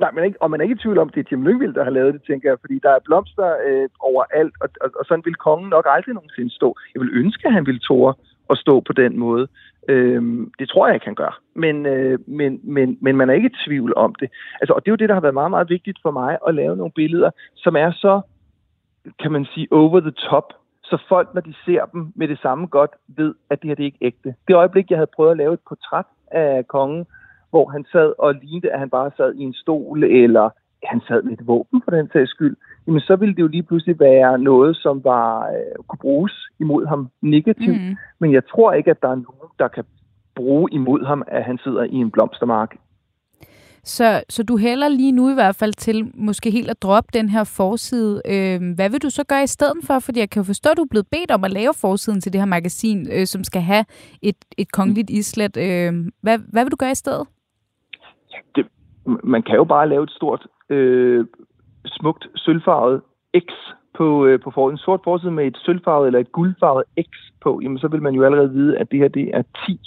[0.00, 1.74] Nej, men ikke, og man er ikke i tvivl om, at det er Tim Lyngvild,
[1.74, 5.04] der har lavet det, tænker jeg, fordi der er blomster øh, overalt, og, og, og
[5.08, 6.76] sådan vil kongen nok aldrig nogensinde stå.
[6.94, 8.14] Jeg vil ønske, at han ville tåre
[8.50, 9.48] at stå på den måde.
[9.88, 11.40] Øhm, det tror jeg ikke, han gør.
[11.54, 14.28] Men, øh, men, men, men man er ikke i tvivl om det.
[14.60, 16.54] Altså, og det er jo det, der har været meget, meget vigtigt for mig at
[16.54, 18.20] lave nogle billeder, som er så,
[19.22, 20.52] kan man sige, over the top,
[20.90, 23.82] så folk, når de ser dem med det samme godt, ved, at det her det
[23.82, 24.34] er ikke ægte.
[24.48, 27.06] Det øjeblik, jeg havde prøvet at lave et portræt af kongen,
[27.50, 30.50] hvor han sad og lignede, at han bare sad i en stol, eller
[30.84, 33.62] han sad med et våben for den sags skyld, jamen så ville det jo lige
[33.62, 37.80] pludselig være noget, som var øh, kunne bruges imod ham negativt.
[37.82, 37.96] Mm.
[38.18, 39.84] Men jeg tror ikke, at der er nogen, der kan
[40.34, 42.76] bruge imod ham, at han sidder i en blomstermark.
[43.84, 47.28] Så, så du hælder lige nu i hvert fald til måske helt at droppe den
[47.28, 48.22] her forside.
[48.26, 49.98] Øh, hvad vil du så gøre i stedet for?
[49.98, 52.32] Fordi jeg kan jo forstå, at du er blevet bedt om at lave forsiden til
[52.32, 53.84] det her magasin, øh, som skal have
[54.22, 55.56] et, et kongeligt islet.
[55.56, 57.26] Øh, hvad, hvad vil du gøre i stedet?
[58.56, 58.66] Det,
[59.24, 61.26] man kan jo bare lave et stort, øh,
[61.86, 63.02] smukt, sølvfarvet
[63.38, 63.48] X
[63.96, 67.10] på, øh, på for, en sort forside med et sølvfarvet eller et guldfarvet X
[67.40, 69.80] på, jamen så vil man jo allerede vide, at det her det er 10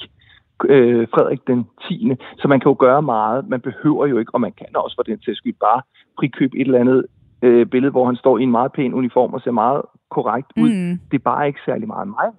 [0.70, 2.12] øh, Frederik den 10.
[2.38, 3.50] Så man kan jo gøre meget.
[3.50, 5.82] Man behøver jo ikke, og man kan også for den til skyld bare
[6.20, 7.06] frikøbe et eller andet
[7.42, 10.70] øh, billede, hvor han står i en meget pæn uniform og ser meget korrekt ud.
[10.70, 11.00] Mm.
[11.12, 12.30] Det er bare ikke særlig meget mig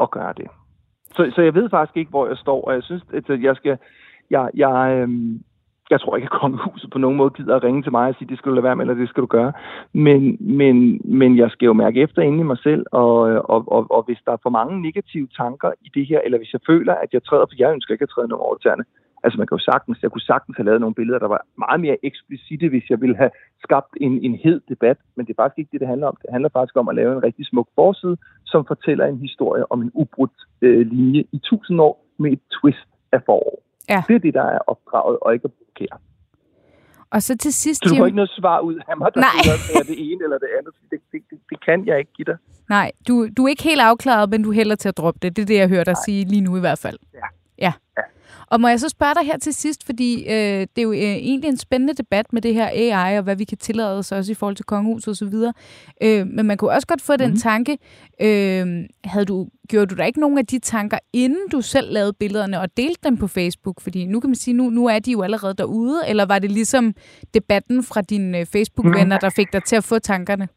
[0.00, 0.46] at gøre det.
[1.16, 3.78] Så, så jeg ved faktisk ikke, hvor jeg står, og jeg synes, at jeg skal...
[4.30, 5.08] Jeg, jeg, øh,
[5.90, 8.28] jeg tror ikke, at kongehuset på nogen måde gider at ringe til mig og sige,
[8.28, 9.52] det skal du lade være med, eller det skal du gøre.
[9.92, 13.18] Men, men, men jeg skal jo mærke efter inde i mig selv, og,
[13.54, 16.52] og, og, og hvis der er for mange negative tanker i det her, eller hvis
[16.52, 18.84] jeg føler, at jeg træder, for jeg ønsker ikke at træde nogen over tæerne,
[19.24, 21.80] Altså man kan jo sagtens, jeg kunne sagtens have lavet nogle billeder, der var meget
[21.80, 23.30] mere eksplicite, hvis jeg ville have
[23.62, 26.16] skabt en, en hed debat, men det er faktisk ikke det, det handler om.
[26.22, 29.82] Det handler faktisk om at lave en rigtig smuk forside, som fortæller en historie om
[29.82, 33.65] en ubrudt øh, linje i tusind år med et twist af forår.
[33.88, 34.02] Ja.
[34.08, 35.98] Det er det, der er opdraget, og ikke at provokere.
[37.10, 37.80] Og så til sidst...
[37.84, 39.80] Så du får ikke noget svar ud af mig, der Nej.
[39.80, 40.74] er det ene eller det andet.
[40.90, 42.36] Det, det, det, det kan jeg ikke give dig.
[42.68, 45.36] Nej, du, du er ikke helt afklaret, men du hælder til at droppe det.
[45.36, 46.02] Det er det, jeg hører dig Nej.
[46.04, 46.98] sige lige nu i hvert fald.
[47.14, 47.18] Ja.
[47.58, 47.72] ja.
[47.98, 48.02] ja.
[48.46, 50.98] Og må jeg så spørge dig her til sidst, fordi øh, det er jo øh,
[50.98, 54.32] egentlig en spændende debat med det her AI, og hvad vi kan tillade os også
[54.32, 55.34] i forhold til kongehuset osv.
[56.02, 57.18] Øh, men man kunne også godt få mm.
[57.18, 57.38] den mhm.
[57.38, 57.78] tanke,
[58.20, 62.12] øh, havde du, gjorde du da ikke nogen af de tanker, inden du selv lavede
[62.12, 63.80] billederne og delte dem på Facebook?
[63.80, 66.52] Fordi nu kan man sige, nu, nu er de jo allerede derude, eller var det
[66.52, 66.94] ligesom
[67.34, 70.48] debatten fra dine øh, Facebook-venner, der fik dig til at få tankerne?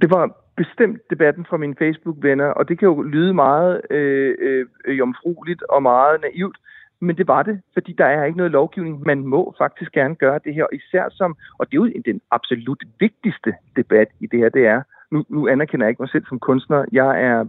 [0.00, 4.98] Det var bestemt debatten fra mine Facebook-venner, og det kan jo lyde meget øh, øh,
[4.98, 6.56] jomfrueligt og meget naivt,
[7.00, 9.02] men det var det, fordi der er ikke noget lovgivning.
[9.06, 12.82] Man må faktisk gerne gøre det her, især som, og det er jo den absolut
[13.00, 16.38] vigtigste debat i det her, det er, nu, nu anerkender jeg ikke mig selv som
[16.38, 17.44] kunstner, jeg er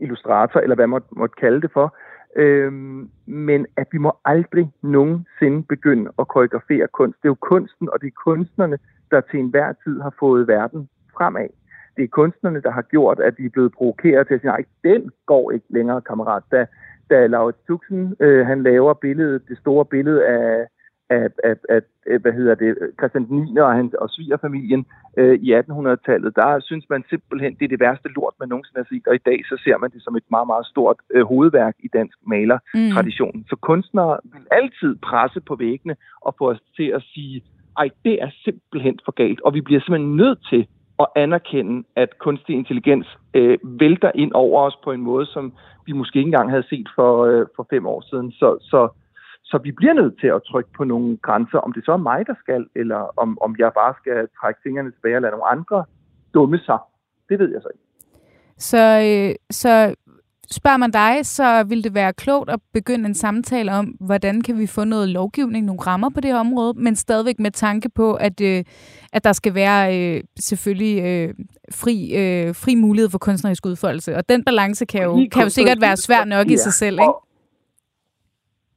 [0.00, 1.96] illustrator, eller hvad man må, måtte kalde det for,
[2.36, 7.16] øhm, men at vi må aldrig nogensinde begynde at koreografere kunst.
[7.22, 8.78] Det er jo kunsten, og det er kunstnerne,
[9.10, 11.48] der til enhver tid har fået verden fremad
[11.96, 14.64] det er kunstnerne, der har gjort, at de er blevet provokeret til at sige, nej,
[14.84, 16.42] den går ikke længere, kammerat.
[16.50, 16.66] Da,
[17.10, 20.66] da Laurits Tuxen, øh, han laver billedet, det store billede af,
[21.10, 21.56] af, af,
[22.06, 23.56] af, hvad hedder det, Christian 9.
[23.58, 24.86] og, hans, og svigerfamilien
[25.16, 28.86] øh, i 1800-tallet, der synes man simpelthen, det er det værste lort, man nogensinde har
[28.94, 31.74] set, og i dag så ser man det som et meget, meget stort øh, hovedværk
[31.78, 33.36] i dansk malertradition.
[33.36, 33.44] Mm.
[33.50, 37.44] Så kunstnere vil altid presse på væggene og få os til at sige,
[37.78, 40.66] ej, det er simpelthen for galt, og vi bliver simpelthen nødt til
[40.98, 45.52] at anerkende, at kunstig intelligens øh, vælter ind over os på en måde, som
[45.86, 48.32] vi måske ikke engang havde set for, øh, for fem år siden.
[48.32, 48.88] Så, så,
[49.44, 52.26] så vi bliver nødt til at trykke på nogle grænser, om det så er mig,
[52.26, 55.84] der skal, eller om, om jeg bare skal trække fingrene tilbage og lade nogle andre
[56.34, 56.78] dumme sig.
[57.28, 57.84] Det ved jeg så ikke.
[58.58, 59.94] Så, øh, så
[60.60, 64.58] Spørger man dig, så vil det være klogt at begynde en samtale om, hvordan kan
[64.58, 68.14] vi få noget lovgivning, nogle rammer på det her område, men stadigvæk med tanke på,
[68.14, 68.64] at, øh,
[69.12, 71.34] at der skal være øh, selvfølgelig øh,
[71.82, 74.16] fri, øh, fri mulighed for kunstnerisk udfoldelse.
[74.16, 76.54] Og den balance kan jo, kan jo sikkert være svær nok ja.
[76.54, 77.14] i sig selv, ikke?
[77.14, 77.24] Og,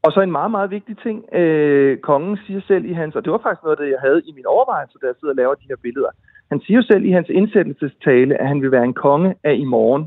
[0.04, 3.32] og så en meget, meget vigtig ting, øh, kongen siger selv i hans, og det
[3.32, 5.70] var faktisk noget, det jeg havde i min overvejelse, da jeg sidder og laver de
[5.70, 6.12] her billeder.
[6.52, 9.66] Han siger jo selv i hans indsættelsestale, at han vil være en konge af i
[9.76, 10.04] morgen.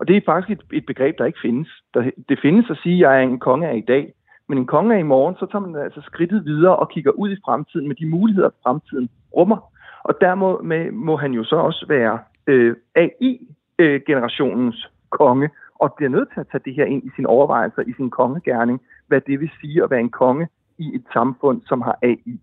[0.00, 1.68] Og det er faktisk et, et begreb, der ikke findes.
[1.94, 4.12] Der, det findes at sige, at jeg er en konge af i dag,
[4.48, 7.30] men en konge af i morgen, så tager man altså skridtet videre og kigger ud
[7.30, 9.72] i fremtiden med de muligheder, fremtiden rummer.
[10.02, 16.10] Og dermed med, må han jo så også være øh, AI-generationens øh, konge, og bliver
[16.10, 19.40] nødt til at tage det her ind i sine overvejelser, i sin kongegærning, hvad det
[19.40, 20.48] vil sige at være en konge
[20.78, 22.40] i et samfund, som har AI.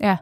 [0.00, 0.16] Ja.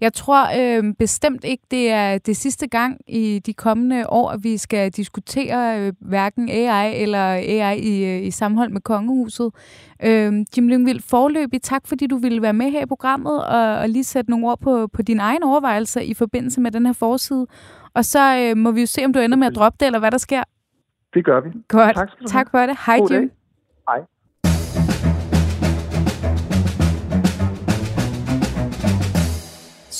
[0.00, 4.44] Jeg tror øh, bestemt ikke, det er det sidste gang i de kommende år, at
[4.44, 9.50] vi skal diskutere øh, hverken AI eller AI i, øh, i sammenhold med kongehuset.
[10.04, 13.88] Øh, Jim Lyngvild, forløbig tak, fordi du ville være med her i programmet og, og
[13.88, 17.46] lige sætte nogle ord på, på dine egne overvejelser i forbindelse med den her forside.
[17.94, 19.98] Og så øh, må vi jo se, om du ender med at droppe det, eller
[19.98, 20.42] hvad der sker.
[21.14, 21.50] Det gør vi.
[21.68, 21.96] Godt.
[21.96, 22.76] Tak, tak for det.
[22.86, 23.30] Hej, Jim.
[23.88, 23.98] Hej.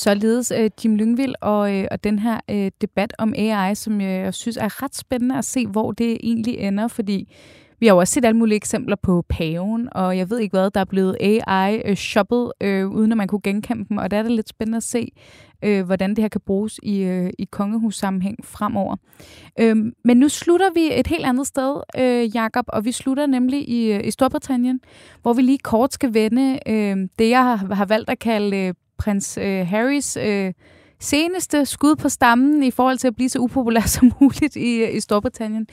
[0.07, 4.35] Således øh, Jim Lyngvild og, øh, og den her øh, debat om AI, som jeg
[4.35, 7.33] synes er ret spændende at se, hvor det egentlig ender, fordi
[7.81, 10.71] vi har jo også set alle mulige eksempler på paven, og jeg ved ikke hvad,
[10.71, 14.23] der er blevet AI-shoppet, øh, øh, uden at man kunne genkæmpe dem, og der er
[14.23, 15.13] det lidt spændende at se,
[15.65, 18.97] øh, hvordan det her kan bruges i, øh, i kongehussammenhæng fremover.
[19.61, 23.69] Øh, men nu slutter vi et helt andet sted, øh, Jakob, og vi slutter nemlig
[23.69, 24.81] i, øh, i Storbritannien,
[25.23, 28.75] hvor vi lige kort skal vende øh, det, jeg har, har valgt at kalde øh,
[28.99, 30.53] prins øh, Harrys øh,
[31.01, 35.01] seneste skud på stammen i forhold til at blive så upopulær som muligt i, i
[35.01, 35.67] Storbritannien.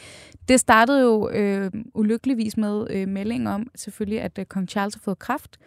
[0.47, 5.01] Det startede jo øh, ulykkeligvis med øh, melding om selvfølgelig, at øh, kong Charles har
[5.03, 5.57] fået kraft.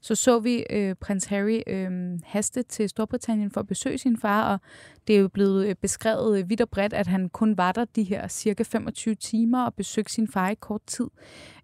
[0.00, 1.90] Så så vi øh, prins Harry øh,
[2.24, 4.60] haste til Storbritannien for at besøge sin far, og
[5.06, 7.84] det er jo blevet øh, beskrevet øh, vidt og bredt, at han kun var der
[7.84, 11.06] de her cirka 25 timer og besøgte sin far i kort tid.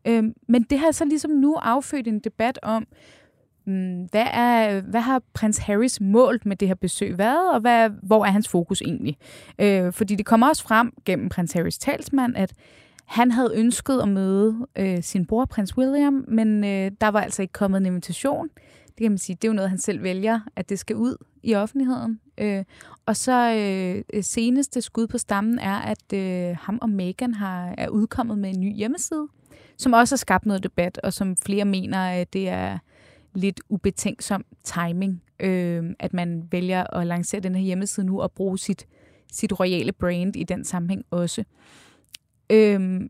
[0.04, 2.86] Øh, men det har så ligesom nu affødt en debat om,
[3.64, 7.90] Mm, hvad, er, hvad har prins Harrys målt med det her besøg været, og hvad,
[8.02, 9.16] hvor er hans fokus egentlig?
[9.58, 12.52] Øh, fordi det kommer også frem gennem prins Harrys talsmand, at
[13.04, 17.42] han havde ønsket at møde øh, sin bror, prins William, men øh, der var altså
[17.42, 18.48] ikke kommet en invitation.
[18.86, 21.16] Det kan man sige, det er jo noget, han selv vælger, at det skal ud
[21.42, 22.20] i offentligheden.
[22.38, 22.64] Øh,
[23.06, 23.54] og så
[24.14, 28.50] øh, seneste skud på stammen er, at øh, ham og Meghan har, er udkommet med
[28.54, 29.28] en ny hjemmeside,
[29.76, 32.78] som også har skabt noget debat, og som flere mener, at det er
[33.34, 38.58] lidt ubetænksom timing, øh, at man vælger at lancere den her hjemmeside nu og bruge
[38.58, 38.86] sit,
[39.32, 41.44] sit royale brand i den sammenhæng også.
[42.50, 43.00] Øh,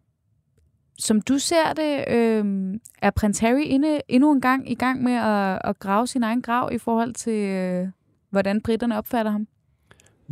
[0.98, 5.12] som du ser det, øh, er prins Harry inde, endnu en gang i gang med
[5.12, 7.88] at, at grave sin egen grav i forhold til, øh,
[8.30, 9.46] hvordan britterne opfatter ham?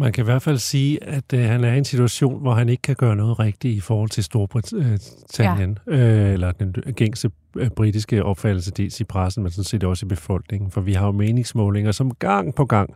[0.01, 2.69] Man kan i hvert fald sige, at øh, han er i en situation, hvor han
[2.69, 5.93] ikke kan gøre noget rigtigt i forhold til Storbritannien, ja.
[5.93, 10.09] øh, eller den gængse øh, britiske opfattelse, dels i pressen, men sådan set også i
[10.09, 10.71] befolkningen.
[10.71, 12.95] For vi har jo meningsmålinger, som gang på gang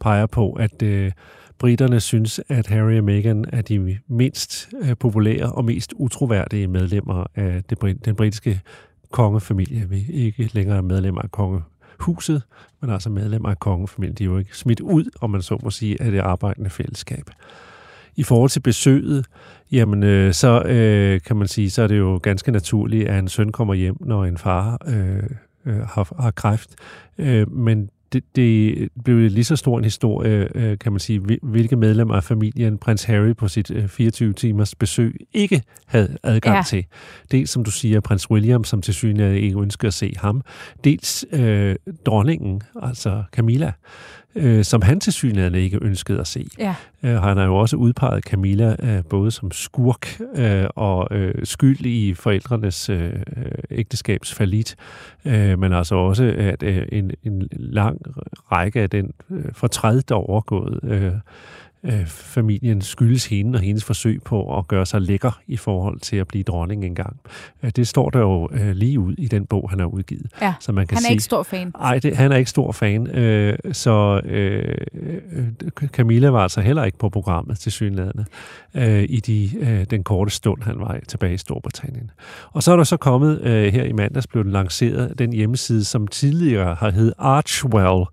[0.00, 1.12] peger på, at øh,
[1.58, 7.26] britterne synes, at Harry og Meghan er de mindst øh, populære og mest utroværdige medlemmer
[7.34, 8.60] af det, den britiske
[9.10, 9.88] kongefamilie.
[9.88, 11.30] Vi ikke længere medlemmer af
[12.00, 12.42] huset,
[12.80, 14.16] men altså medlemmer af kongefamilien.
[14.16, 17.24] De er jo ikke smidt ud, om man så må sige, af det arbejdende fællesskab.
[18.16, 19.26] I forhold til besøget,
[19.72, 23.28] jamen øh, så øh, kan man sige, så er det jo ganske naturligt, at en
[23.28, 25.22] søn kommer hjem, når en far øh,
[25.66, 26.70] øh, har, har kræft.
[27.18, 31.76] Øh, men det, det blev lige så stor en historie, øh, kan man sige, hvilke
[31.76, 36.62] medlemmer af familien prins Harry på sit 24 timers besøg ikke havde adgang ja.
[36.62, 36.84] til.
[37.32, 40.42] Dels, som du siger, prins William, som til synligheden ikke ønsker at se ham.
[40.84, 43.72] Dels øh, dronningen, altså Camilla,
[44.34, 46.46] øh, som han til synligheden ikke ønskede at se.
[46.58, 46.74] Ja.
[47.02, 51.86] Øh, han har jo også udpeget Camilla øh, både som skurk øh, og øh, skyld
[51.86, 53.12] i forældrenes øh,
[53.70, 54.76] ægteskabsfalit,
[55.24, 58.00] øh, men altså også at øh, en, en lang
[58.52, 61.12] række af den øh, fortræd, der overgået øh,
[61.84, 66.16] øh, familien skyldes hende og hendes forsøg på at gøre sig lækker i forhold til
[66.16, 67.20] at blive dronning engang.
[67.62, 70.26] Øh, det står der jo øh, lige ud i den bog, han har udgivet.
[70.42, 71.72] Ja, så man kan han er sige, ikke stor fan.
[71.78, 73.06] Nej, han er ikke stor fan.
[73.06, 74.76] Øh, så øh,
[75.32, 75.48] øh,
[75.86, 78.24] Camilla var altså heller ikke på programmet til synlædende
[78.74, 82.10] øh, i de, øh, den korte stund, han var tilbage i Storbritannien.
[82.52, 85.84] Og så er der så kommet, øh, her i mandags blev den lanceret, den hjemmeside,
[85.84, 88.04] som tidligere har hed Archwell,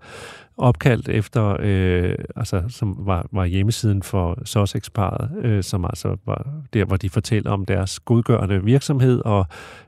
[0.58, 6.86] opkaldt efter, øh, altså, som var, var hjemmesiden for Sussex-paret, øh, som altså var der,
[6.86, 9.46] hvor de fortæller om deres godgørende virksomhed og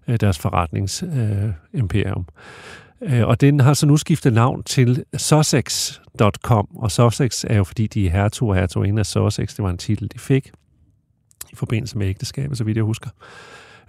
[0.07, 2.25] øh, deres forretningsimperium.
[3.01, 7.63] Øh, øh, og den har så nu skiftet navn til Sussex.com, og Sussex er jo
[7.63, 9.55] fordi, de er hertug og hertoginde af Sussex.
[9.55, 10.51] Det var en titel, de fik
[11.51, 13.09] i forbindelse med ægteskabet, så vidt jeg husker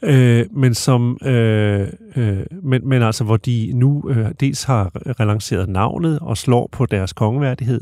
[0.02, 4.90] øh, men som øh, øh, men, men altså hvor de nu øh, dels har
[5.20, 7.80] relanceret navnet og slår på deres kongeværdighed,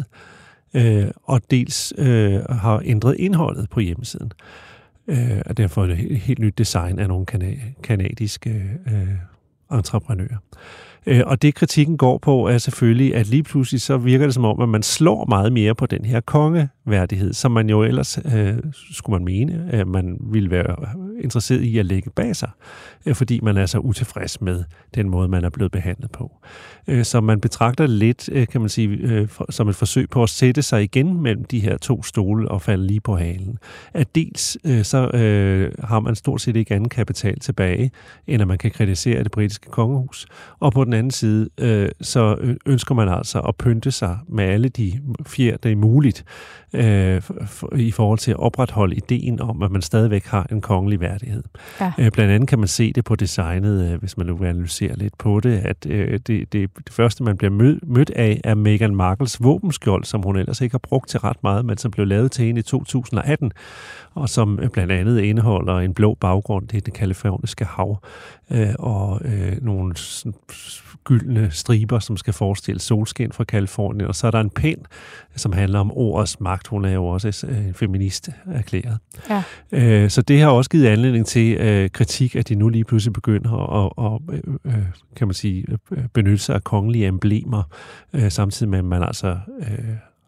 [0.75, 4.33] øh, og dels øh, har ændret indholdet på hjemmesiden.
[5.09, 8.51] Øh, og derfor et helt nyt design af nogle kana- kanadiske
[8.87, 9.09] øh,
[9.73, 10.39] entreprenører.
[11.07, 14.45] Øh, og det kritikken går på er selvfølgelig, at lige pludselig så virker det som
[14.45, 18.55] om, at man slår meget mere på den her kongeværdighed, som man jo ellers, øh,
[18.93, 20.77] skulle man mene, at man ville være
[21.21, 22.51] interesseret i at lægge bag sig,
[23.07, 26.33] øh, fordi man er så utilfreds med den måde, man er blevet behandlet på.
[26.89, 30.11] Øh, så man betragter det lidt, øh, kan man sige, øh, for, som et forsøg
[30.11, 33.59] på at sætte sig igen mellem de her to stole og falde lige på halen.
[33.95, 37.91] At dels øh, så øh, har man stort set ikke anden kapital tilbage,
[38.27, 40.27] end at man kan kritisere det britiske kongehus,
[40.61, 42.37] og på den anden side, øh, så
[42.67, 46.25] ønsker man altså at pynte sig med alle de fjer, der er muligt,
[46.73, 51.01] øh, for, i forhold til at opretholde ideen om, at man stadigvæk har en kongelig
[51.01, 51.43] værdighed.
[51.81, 51.93] Ja.
[51.99, 54.97] Øh, blandt andet kan man se det på designet, øh, hvis man nu vil analysere
[54.97, 58.55] lidt på det, at øh, det, det, det første, man bliver mød, mødt af, er
[58.55, 62.07] Meghan Markles våbenskjold, som hun ellers ikke har brugt til ret meget, men som blev
[62.07, 63.53] lavet til hende i 2018,
[64.15, 68.03] og som blandt andet indeholder en blå baggrund, det er det kaliforniske hav,
[68.51, 69.95] øh, og øh, nogle
[71.05, 74.79] gyldne striber, som skal forestille solskin fra Kalifornien, og så er der en pind,
[75.37, 76.67] som handler om ordets magt.
[76.67, 78.99] Hun er jo også øh, en feminist erklæret.
[79.31, 79.43] Ja.
[79.73, 83.13] Øh, så det har også givet anledning til øh, kritik, at de nu lige pludselig
[83.13, 84.35] begynder at, at,
[84.73, 84.81] at
[85.17, 85.65] kan man sige,
[86.15, 87.63] benytte sig af kongelige emblemer,
[88.29, 89.37] samtidig med, at man altså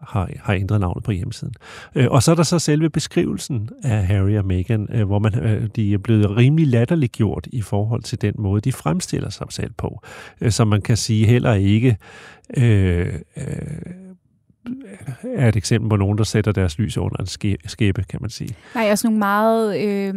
[0.02, 1.54] har, har ændret navnet på hjemmesiden.
[1.94, 5.38] Øh, og så er der så selve beskrivelsen af Harry og Meghan, øh, hvor man,
[5.38, 9.46] øh, de er blevet rimelig latterligt gjort i forhold til den måde, de fremstiller sig
[9.50, 10.02] selv på.
[10.40, 11.96] Øh, så man kan sige heller ikke...
[12.56, 13.44] Øh, øh,
[15.24, 17.26] er et eksempel på nogen, der sætter deres lys under en
[17.66, 18.56] skæbe, kan man sige.
[18.74, 20.14] Nej, også nogle meget øh,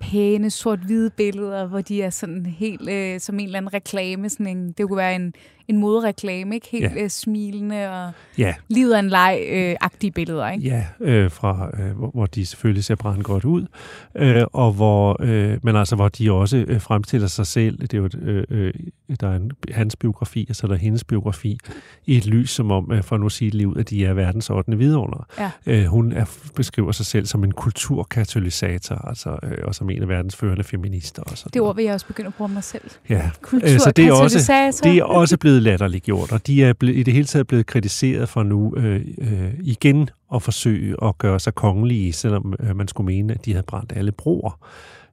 [0.00, 4.28] pæne sort-hvide billeder, hvor de er sådan helt øh, som en eller anden reklame.
[4.28, 5.32] Sådan en, det kunne være en,
[5.68, 6.68] en modereklame, ikke?
[6.72, 7.02] Helt ja.
[7.02, 8.54] øh, smilende og ja.
[8.68, 10.68] livet af en leg-agtige øh, billeder, ikke?
[10.68, 13.66] Ja, øh, fra, øh, hvor, de selvfølgelig ser brændt godt ud,
[14.14, 17.78] øh, og hvor, øh, men altså, hvor de også øh, fremstiller sig selv.
[17.78, 18.72] Det er jo, øh, øh,
[19.20, 21.58] der er en, hans biografi, og så er der hendes biografi,
[22.06, 24.50] i et lys, som om, øh, for nu at sige ud, at de er verdens
[24.50, 24.78] 8.
[24.78, 25.26] vidunder.
[25.38, 25.50] Ja.
[25.66, 30.08] Øh, hun er, beskriver sig selv som en kulturkatalysator, altså, øh, og som en af
[30.08, 31.22] verdens førende feminister.
[31.22, 32.90] Og sådan det ord vil jeg også begynde at bruge mig selv.
[33.08, 37.02] Ja, øh, så det er, også, det er også blevet latterliggjort, og de er i
[37.02, 41.54] det hele taget blevet kritiseret for nu øh, øh, igen at forsøge at gøre sig
[41.54, 44.66] kongelige, selvom øh, man skulle mene, at de havde brændt alle broer.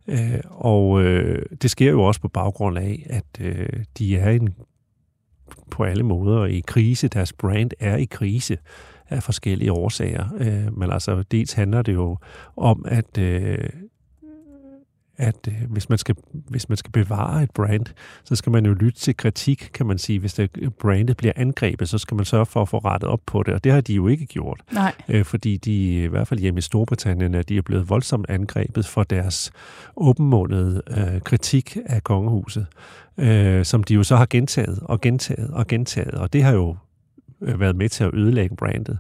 [0.08, 4.56] Øh, og øh, det sker jo også på baggrund af, at øh, de er en,
[5.72, 7.08] på alle måder i krise.
[7.08, 8.58] Deres brand er i krise.
[9.10, 10.26] af forskellige årsager.
[10.38, 12.18] Øh, men altså, dels handler det jo
[12.58, 13.70] om, at øh,
[15.18, 17.86] at øh, hvis, man skal, hvis man skal bevare et brand,
[18.24, 20.20] så skal man jo lytte til kritik, kan man sige.
[20.20, 23.44] Hvis det, brandet bliver angrebet, så skal man sørge for at få rettet op på
[23.44, 24.62] det, og det har de jo ikke gjort.
[24.72, 24.94] Nej.
[25.10, 28.86] Øh, fordi de, i hvert fald hjemme i Storbritannien, at de er blevet voldsomt angrebet
[28.86, 29.52] for deres
[29.98, 32.68] åbenmålede øh, kritik af kongehuset,
[33.18, 36.70] øh, som de jo så har gentaget og gentaget og gentaget, og det har jo
[36.70, 36.76] øh,
[37.42, 38.98] Øh, været med til at ødelægge brandet.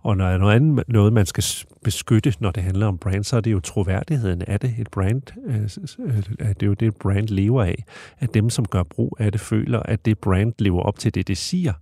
[0.00, 1.44] Og når er noget andet noget, man skal
[1.84, 4.74] beskytte, når det handler om brand, så er det jo troværdigheden af det.
[4.78, 5.62] Et brand, øh,
[6.40, 7.84] øh det er jo det, brand lever af.
[8.18, 11.28] At dem, som gør brug af det, føler, at det brand lever op til det,
[11.28, 11.72] det siger.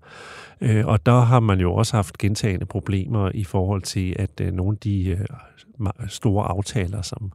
[0.61, 4.73] Øh, og der har man jo også haft gentagende problemer i forhold til, at nogle
[4.73, 5.27] af de
[6.09, 7.33] store aftaler, som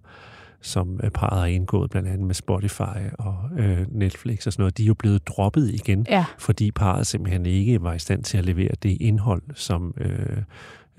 [0.62, 4.84] som parret har indgået, blandt andet med Spotify og øh, Netflix og sådan noget, de
[4.84, 6.26] er jo blevet droppet igen, ja.
[6.40, 10.38] fordi parret simpelthen ikke var i stand til at levere det indhold, som øh,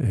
[0.03, 0.09] Øh,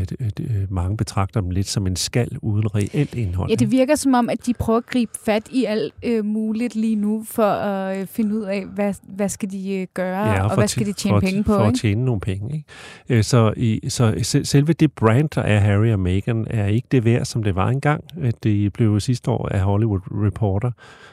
[0.70, 3.50] mange betragter dem lidt som en skal uden reelt indhold.
[3.50, 6.76] Ja, det virker som om, at de prøver at gribe fat i alt øh, muligt
[6.76, 10.44] lige nu, for at øh, finde ud af, hvad, hvad skal de øh, gøre, ja,
[10.44, 11.54] og, og hvad skal de tjene for, penge på.
[11.54, 11.68] For ikke?
[11.68, 12.56] at tjene nogle penge.
[12.56, 12.66] Ikke?
[13.10, 17.06] Øh, så, i, så selve det brand, der er Harry og Meghan, er ikke det
[17.06, 18.04] værd, som det var engang.
[18.44, 20.72] Det blev sidste år af Hollywood Reporter,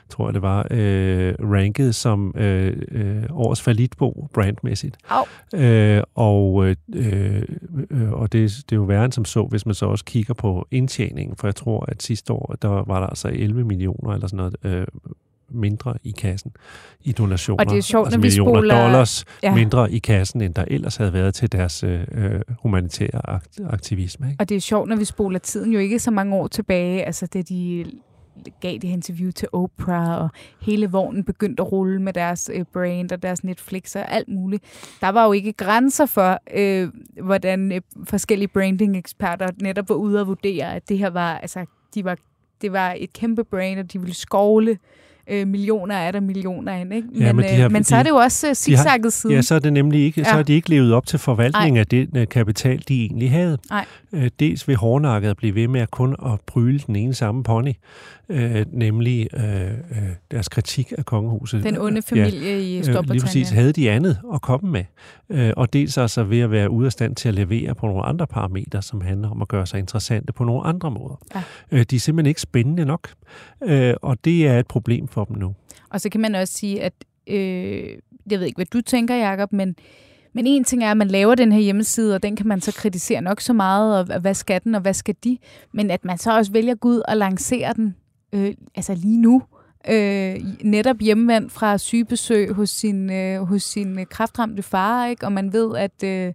[0.09, 4.97] tror jeg det var, øh, ranket som øh, øh, årets falitbo brandmæssigt.
[5.55, 7.43] Øh, og øh, øh,
[8.13, 10.69] og det, det er jo værre end som så, hvis man så også kigger på
[10.71, 14.37] indtjeningen, for jeg tror, at sidste år, der var der altså 11 millioner eller sådan
[14.37, 14.87] noget øh,
[15.51, 16.53] mindre i kassen
[17.01, 17.65] i donationer.
[17.65, 18.83] Og det er sjovt, altså når vi millioner spoler...
[18.83, 19.55] dollars ja.
[19.55, 24.27] mindre i kassen, end der ellers havde været til deres øh, humanitære aktivisme.
[24.27, 24.41] Ikke?
[24.41, 27.27] Og det er sjovt, når vi spoler tiden jo ikke så mange år tilbage, altså
[27.27, 27.85] det de
[28.61, 30.29] gav det interview til Oprah, og
[30.61, 34.65] hele vognen begyndte at rulle med deres øh, brand og deres Netflix og alt muligt.
[35.01, 36.89] Der var jo ikke grænser for, øh,
[37.23, 42.05] hvordan øh, forskellige branding-eksperter netop var ude og vurdere, at det her var, altså, de
[42.05, 42.17] var,
[42.61, 44.79] det var et kæmpe brand, og de ville skovle øh,
[45.31, 46.93] millioner af der millioner ind.
[46.93, 47.09] Ikke?
[47.09, 49.37] Men, ja, men, de har, øh, men så er det jo også uh, zigzagget siden.
[49.37, 50.25] Ja, så er det nemlig ikke, ja.
[50.25, 51.81] så har de ikke levet op til forvaltningen Ej.
[51.81, 53.59] af det uh, kapital, de egentlig havde.
[53.71, 53.85] Nej.
[54.13, 57.43] Uh, dels ved hårdnakket at blive ved med at kun at pryle den ene samme
[57.43, 57.73] pony,
[58.29, 59.73] øh, nemlig øh, øh,
[60.31, 61.65] deres kritik af kongehuset.
[61.65, 63.13] Den onde familie ja, i Storbritannien.
[63.13, 64.85] Lige præcis havde de andet at komme med.
[65.31, 68.03] Øh, og dels altså ved at være ude af stand til at levere på nogle
[68.03, 71.21] andre parametre, som handler om at gøre sig interessante på nogle andre måder.
[71.35, 71.43] Ja.
[71.73, 73.09] Øh, de er simpelthen ikke spændende nok,
[73.63, 75.55] øh, og det er et problem for dem nu.
[75.91, 76.93] Og så kan man også sige, at
[77.27, 77.99] øh,
[78.31, 79.77] jeg ved ikke, hvad du tænker, Jacob, men
[80.33, 82.73] men en ting er, at man laver den her hjemmeside, og den kan man så
[82.73, 85.39] kritisere nok så meget, og hvad skal den, og hvad skal de?
[85.73, 87.95] Men at man så også vælger at gå ud og lancere den
[88.33, 89.43] øh, altså lige nu,
[89.89, 95.27] øh, netop hjemvendt fra sygebesøg hos sin, øh, hos sin kraftramte far, ikke?
[95.27, 96.33] og man ved, at øh,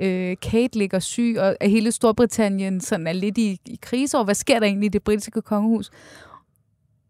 [0.00, 4.34] øh, Kate ligger syg, og hele Storbritannien sådan er lidt i, i krise over, hvad
[4.34, 5.90] sker der egentlig i det britiske kongehus?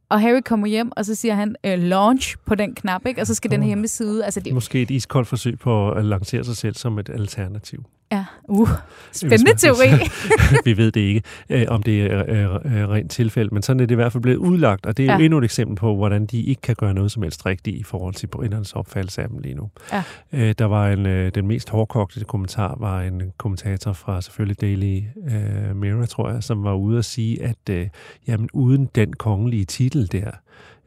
[0.09, 3.21] Og Harry kommer hjem, og så siger han øh, launch på den knap, ikke?
[3.21, 3.57] og så skal oh.
[3.57, 4.25] den hjemmeside...
[4.25, 4.55] Altså det...
[4.55, 7.85] Måske et iskoldt forsøg på at lancere sig selv som et alternativ.
[8.13, 8.69] Ja, uh,
[9.13, 9.87] spændende man, teori.
[10.65, 12.21] vi ved det ikke, øh, om det er
[12.65, 15.13] øh, rent tilfælde, men sådan er det i hvert fald blevet udlagt, og det er
[15.13, 15.19] ja.
[15.19, 17.83] jo endnu et eksempel på, hvordan de ikke kan gøre noget som helst rigtigt i
[17.83, 19.71] forhold til brindernes opfattelse af dem lige nu.
[19.93, 20.03] Ja.
[20.33, 25.03] Øh, der var en, øh, den mest hårdkogte kommentar, var en kommentator fra selvfølgelig Daily
[25.31, 27.89] øh, Mirror, tror jeg, som var ude at sige, at øh,
[28.27, 30.31] jamen, uden den kongelige titel der,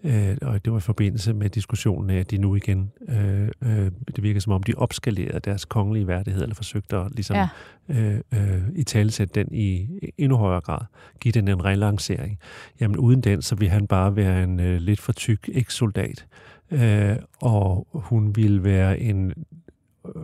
[0.08, 3.92] Øh, og det var i forbindelse med diskussionen af, at de nu igen, øh, øh,
[4.16, 7.48] det virker som om, de opskalerede deres kongelige værdighed, eller forsøgte at ligesom, ja.
[7.90, 9.88] øh, øh, i talesætte den i
[10.18, 10.82] endnu højere grad,
[11.20, 12.40] give den en relancering.
[12.80, 16.26] Jamen uden den, så vil han bare være en øh, lidt for tyk ekssoldat,
[16.72, 19.34] øh, og hun ville være en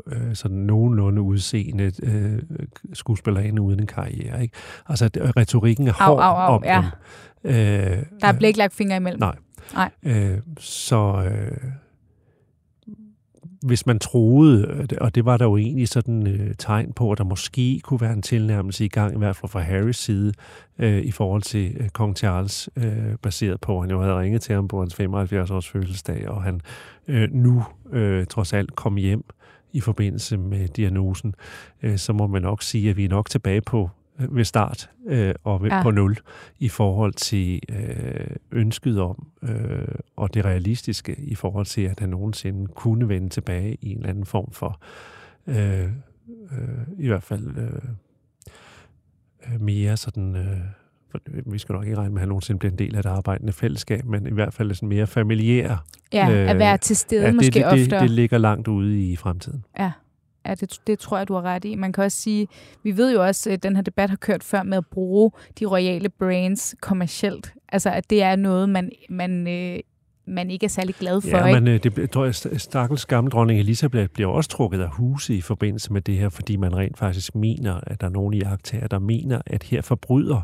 [0.08, 2.42] øh, sådan nogenlunde udseende øh,
[2.94, 4.42] skuespillerinde uden en karriere.
[4.42, 4.56] Ikke?
[4.88, 6.76] Altså, retorikken er hård au, au, au, om ja.
[6.76, 7.52] dem.
[7.52, 9.20] Øh, der er ikke lagt fingre imellem.
[9.20, 9.36] Nej.
[9.74, 9.92] Nej.
[10.04, 11.72] Øh, så øh,
[13.64, 17.18] hvis man troede, øh, og det var der jo egentlig sådan øh, tegn på, at
[17.18, 20.34] der måske kunne være en tilnærmelse i gang, i hvert fald fra Harrys side,
[20.80, 24.42] øh, i forhold til øh, kong Charles, øh, baseret på, at han jo havde ringet
[24.42, 26.62] til ham på hans 75-års fødselsdag, og han
[27.08, 29.26] øh, nu øh, trods alt kom hjem
[29.74, 31.36] i forbindelse med diagnosen,
[31.84, 33.90] øh, så må man nok sige, at vi er nok tilbage på
[34.30, 35.84] ved start øh, og ved, ja.
[35.84, 36.18] på nul
[36.60, 42.10] i forhold til øh, ønsket om øh, og det realistiske i forhold til, at han
[42.10, 44.82] nogensinde kunne vende tilbage i en eller anden form for
[45.48, 45.90] øh, øh,
[46.98, 47.82] i hvert fald øh,
[49.54, 50.58] øh mere sådan øh,
[51.28, 53.54] vi skal nok ikke regne med, at han nogensinde bliver en del af et arbejdende
[53.54, 55.86] fællesskab, men i hvert fald sådan mere familiær.
[56.14, 57.86] Ja, øh, at være til stede ja, måske det, ofte.
[57.86, 59.66] Det, det ligger langt ude i fremtiden.
[59.80, 59.92] Ja.
[60.46, 61.76] Ja, det, det tror jeg, du har ret i.
[61.76, 62.48] Man kan også sige,
[62.84, 65.66] vi ved jo også, at den her debat har kørt før med at bruge de
[65.66, 67.54] royale brains kommercielt.
[67.70, 69.80] Altså, at det er noget, man, man øh,
[70.28, 71.38] man ikke er særlig glad for.
[71.38, 71.62] Ja, ikke?
[71.62, 75.42] men øh, det tror jeg, stakkels gamle dronning Elisabeth bliver også trukket af huse i
[75.42, 78.88] forbindelse med det her, fordi man rent faktisk mener, at der er nogen i aktager,
[78.88, 80.42] der mener, at her forbryder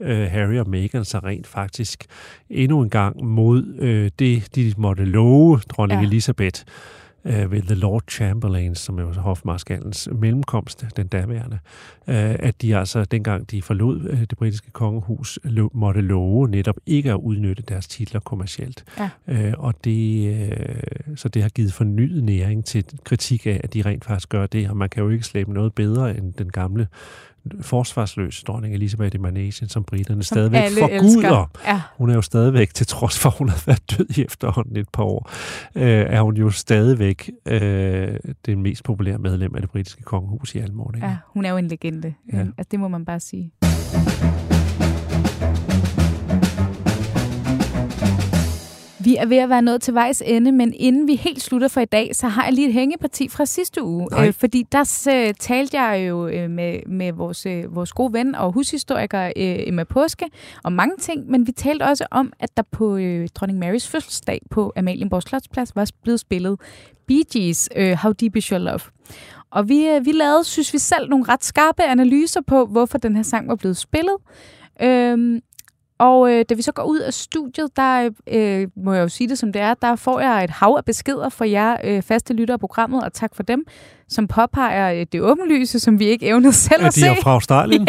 [0.00, 2.06] øh, Harry og Meghan sig rent faktisk
[2.50, 6.06] endnu en gang mod øh, det, de måtte love dronning ja.
[6.06, 6.62] Elisabeth
[7.24, 11.58] øh, ved The Lord Chamberlain, som er hofmarskalens mellemkomst, den daværende,
[12.08, 16.76] øh, at de altså, dengang de forlod øh, det britiske kongehus, lo- måtte love netop
[16.86, 18.84] ikke at udnytte deres titler kommercielt.
[18.98, 19.10] Ja.
[19.28, 23.82] Øh, og det, øh, så det har givet fornyet næring til kritik af, at de
[23.82, 26.86] rent faktisk gør det, og man kan jo ikke slæbe noget bedre end den gamle
[27.60, 31.50] forsvarsløs dronning Elisabeth i Manesien, som britterne som stadigvæk forguder.
[31.66, 31.82] Ja.
[31.96, 34.88] Hun er jo stadigvæk, til trods for, at hun har været død i efterhånden et
[34.88, 35.30] par år,
[35.74, 38.16] øh, er hun jo stadigvæk øh,
[38.46, 41.08] den mest populære medlem af det britiske kongehus i alle måneder.
[41.08, 42.14] Ja, hun er jo en legende.
[42.32, 42.38] Ja.
[42.38, 43.52] Altså, det må man bare sige.
[49.04, 51.80] Vi er ved at være nået til vejs ende, men inden vi helt slutter for
[51.80, 54.08] i dag, så har jeg lige et hængeparti fra sidste uge.
[54.20, 58.34] Øh, fordi der øh, talte jeg jo øh, med, med vores, øh, vores gode ven
[58.34, 60.26] og hushistoriker øh, Emma Påske
[60.64, 64.40] om mange ting, men vi talte også om, at der på øh, dronning Marys fødselsdag
[64.50, 66.60] på Amalienborg Slotsplads var blevet spillet
[67.06, 68.80] Bee Gees, øh, How Deep Is Your Love.
[69.50, 73.16] Og vi, øh, vi lavede, synes vi selv, nogle ret skarpe analyser på, hvorfor den
[73.16, 74.16] her sang var blevet spillet.
[74.82, 75.40] Øhm,
[76.00, 79.28] og øh, da vi så går ud af studiet, der øh, må jeg jo sige
[79.28, 82.34] det som det er, der får jeg et hav af beskeder fra jer øh, faste
[82.34, 83.64] lyttere af programmet, og tak for dem,
[84.08, 87.06] som påpeger øh, det åbenlyse, som vi ikke evnede selv at se.
[87.06, 87.88] Er de fra Australien?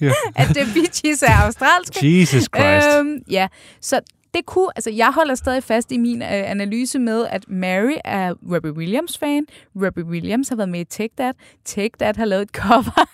[0.00, 0.12] ja, ja.
[0.36, 2.20] at det Bee Gees er australske.
[2.20, 2.98] Jesus Christ.
[2.98, 3.48] Øhm, ja,
[3.80, 4.00] så
[4.34, 8.34] det kunne, altså jeg holder stadig fast i min øh, analyse med, at Mary er
[8.52, 9.46] Robbie Williams fan.
[9.84, 11.36] Robbie Williams har været med i Take That.
[11.64, 13.08] Take That har lavet et cover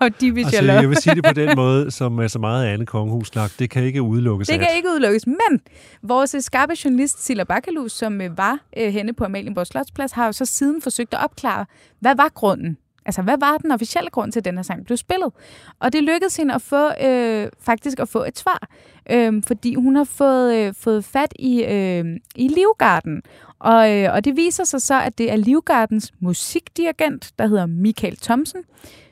[0.00, 2.88] af Divi altså, jeg vil sige det på den måde, som er så meget andet
[2.88, 3.48] kongehuslag.
[3.58, 4.48] Det kan ikke udelukkes.
[4.48, 4.76] Det kan at...
[4.76, 5.60] ikke udelukkes, men
[6.02, 10.26] vores øh, skarpe journalist Silla Bakalus, som øh, var øh, henne på Amalienborg Slotsplads, har
[10.26, 11.66] jo så siden forsøgt at opklare,
[12.00, 12.76] hvad var grunden
[13.06, 15.32] Altså, hvad var den officielle grund til, at den her sang blev spillet?
[15.80, 18.68] Og det lykkedes hende at få, øh, faktisk at få et svar,
[19.10, 22.04] øh, fordi hun har fået, øh, fået fat i, øh,
[22.36, 23.22] i Livgarden.
[23.58, 28.16] Og, øh, og det viser sig så, at det er Livgardens musikdirigent, der hedder Michael
[28.16, 28.62] Thomsen,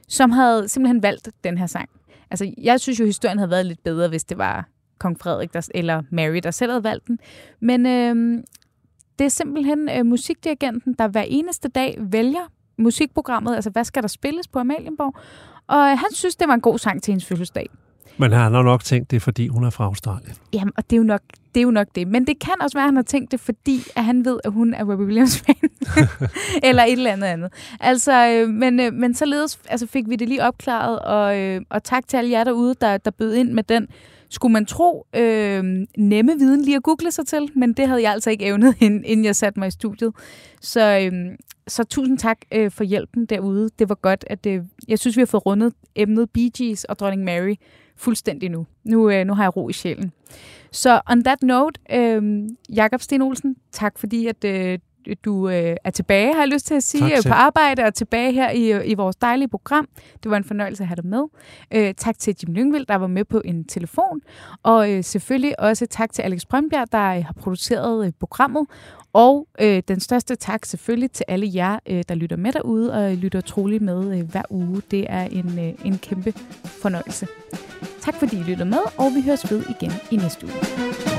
[0.08, 1.88] som havde simpelthen valgt den her sang.
[2.30, 4.68] Altså, jeg synes jo, historien havde været lidt bedre, hvis det var
[4.98, 7.18] kong Frederik der, eller Mary, der selv havde valgt den.
[7.60, 8.42] Men øh,
[9.18, 14.08] det er simpelthen øh, musikdirigenten, der hver eneste dag vælger musikprogrammet, altså hvad skal der
[14.08, 15.14] spilles på Amalienborg,
[15.66, 17.68] og øh, han synes, det var en god sang til hendes fødselsdag.
[18.16, 20.34] Men han har nok tænkt det, fordi hun er fra Australien.
[20.52, 21.20] Jamen, og det er jo nok
[21.54, 21.60] det.
[21.60, 22.08] Er jo nok det.
[22.08, 24.52] Men det kan også være, at han har tænkt det, fordi at han ved, at
[24.52, 25.70] hun er Robbie Williams fan.
[26.68, 27.52] eller et eller andet andet.
[27.80, 31.84] Altså, øh, men, øh, men således altså, fik vi det lige opklaret, og, øh, og
[31.84, 33.88] tak til alle jer derude, der, der bød ind med den
[34.30, 35.64] skulle man tro, øh,
[35.98, 39.24] nemme viden lige at google sig til, men det havde jeg altså ikke evnet, inden
[39.24, 40.12] jeg satte mig i studiet.
[40.60, 41.12] Så, øh,
[41.68, 43.70] så tusind tak øh, for hjælpen derude.
[43.78, 46.98] Det var godt, at det, jeg synes, vi har fået rundet emnet Bee Gees og
[46.98, 47.54] Dronning Mary
[47.96, 48.66] fuldstændig nu.
[48.84, 50.12] Nu, øh, nu har jeg ro i sjælen.
[50.72, 54.78] Så on that note, øh, Jakob Sten Olsen, tak fordi at øh,
[55.24, 58.32] du øh, er tilbage, har jeg lyst til at sige, tak, på arbejde og tilbage
[58.32, 59.88] her i, i vores dejlige program.
[60.22, 61.24] Det var en fornøjelse at have dig med.
[61.70, 64.20] Øh, tak til Jim Lyngvild, der var med på en telefon.
[64.62, 68.66] Og øh, selvfølgelig også tak til Alex Brønbjerg, der øh, har produceret øh, programmet.
[69.14, 73.14] Og øh, den største tak selvfølgelig til alle jer, øh, der lytter med derude og
[73.16, 74.82] lytter troligt med øh, hver uge.
[74.90, 76.32] Det er en, øh, en kæmpe
[76.64, 77.26] fornøjelse.
[78.00, 81.13] Tak fordi I lyttede med, og vi høres ved igen i næste uge.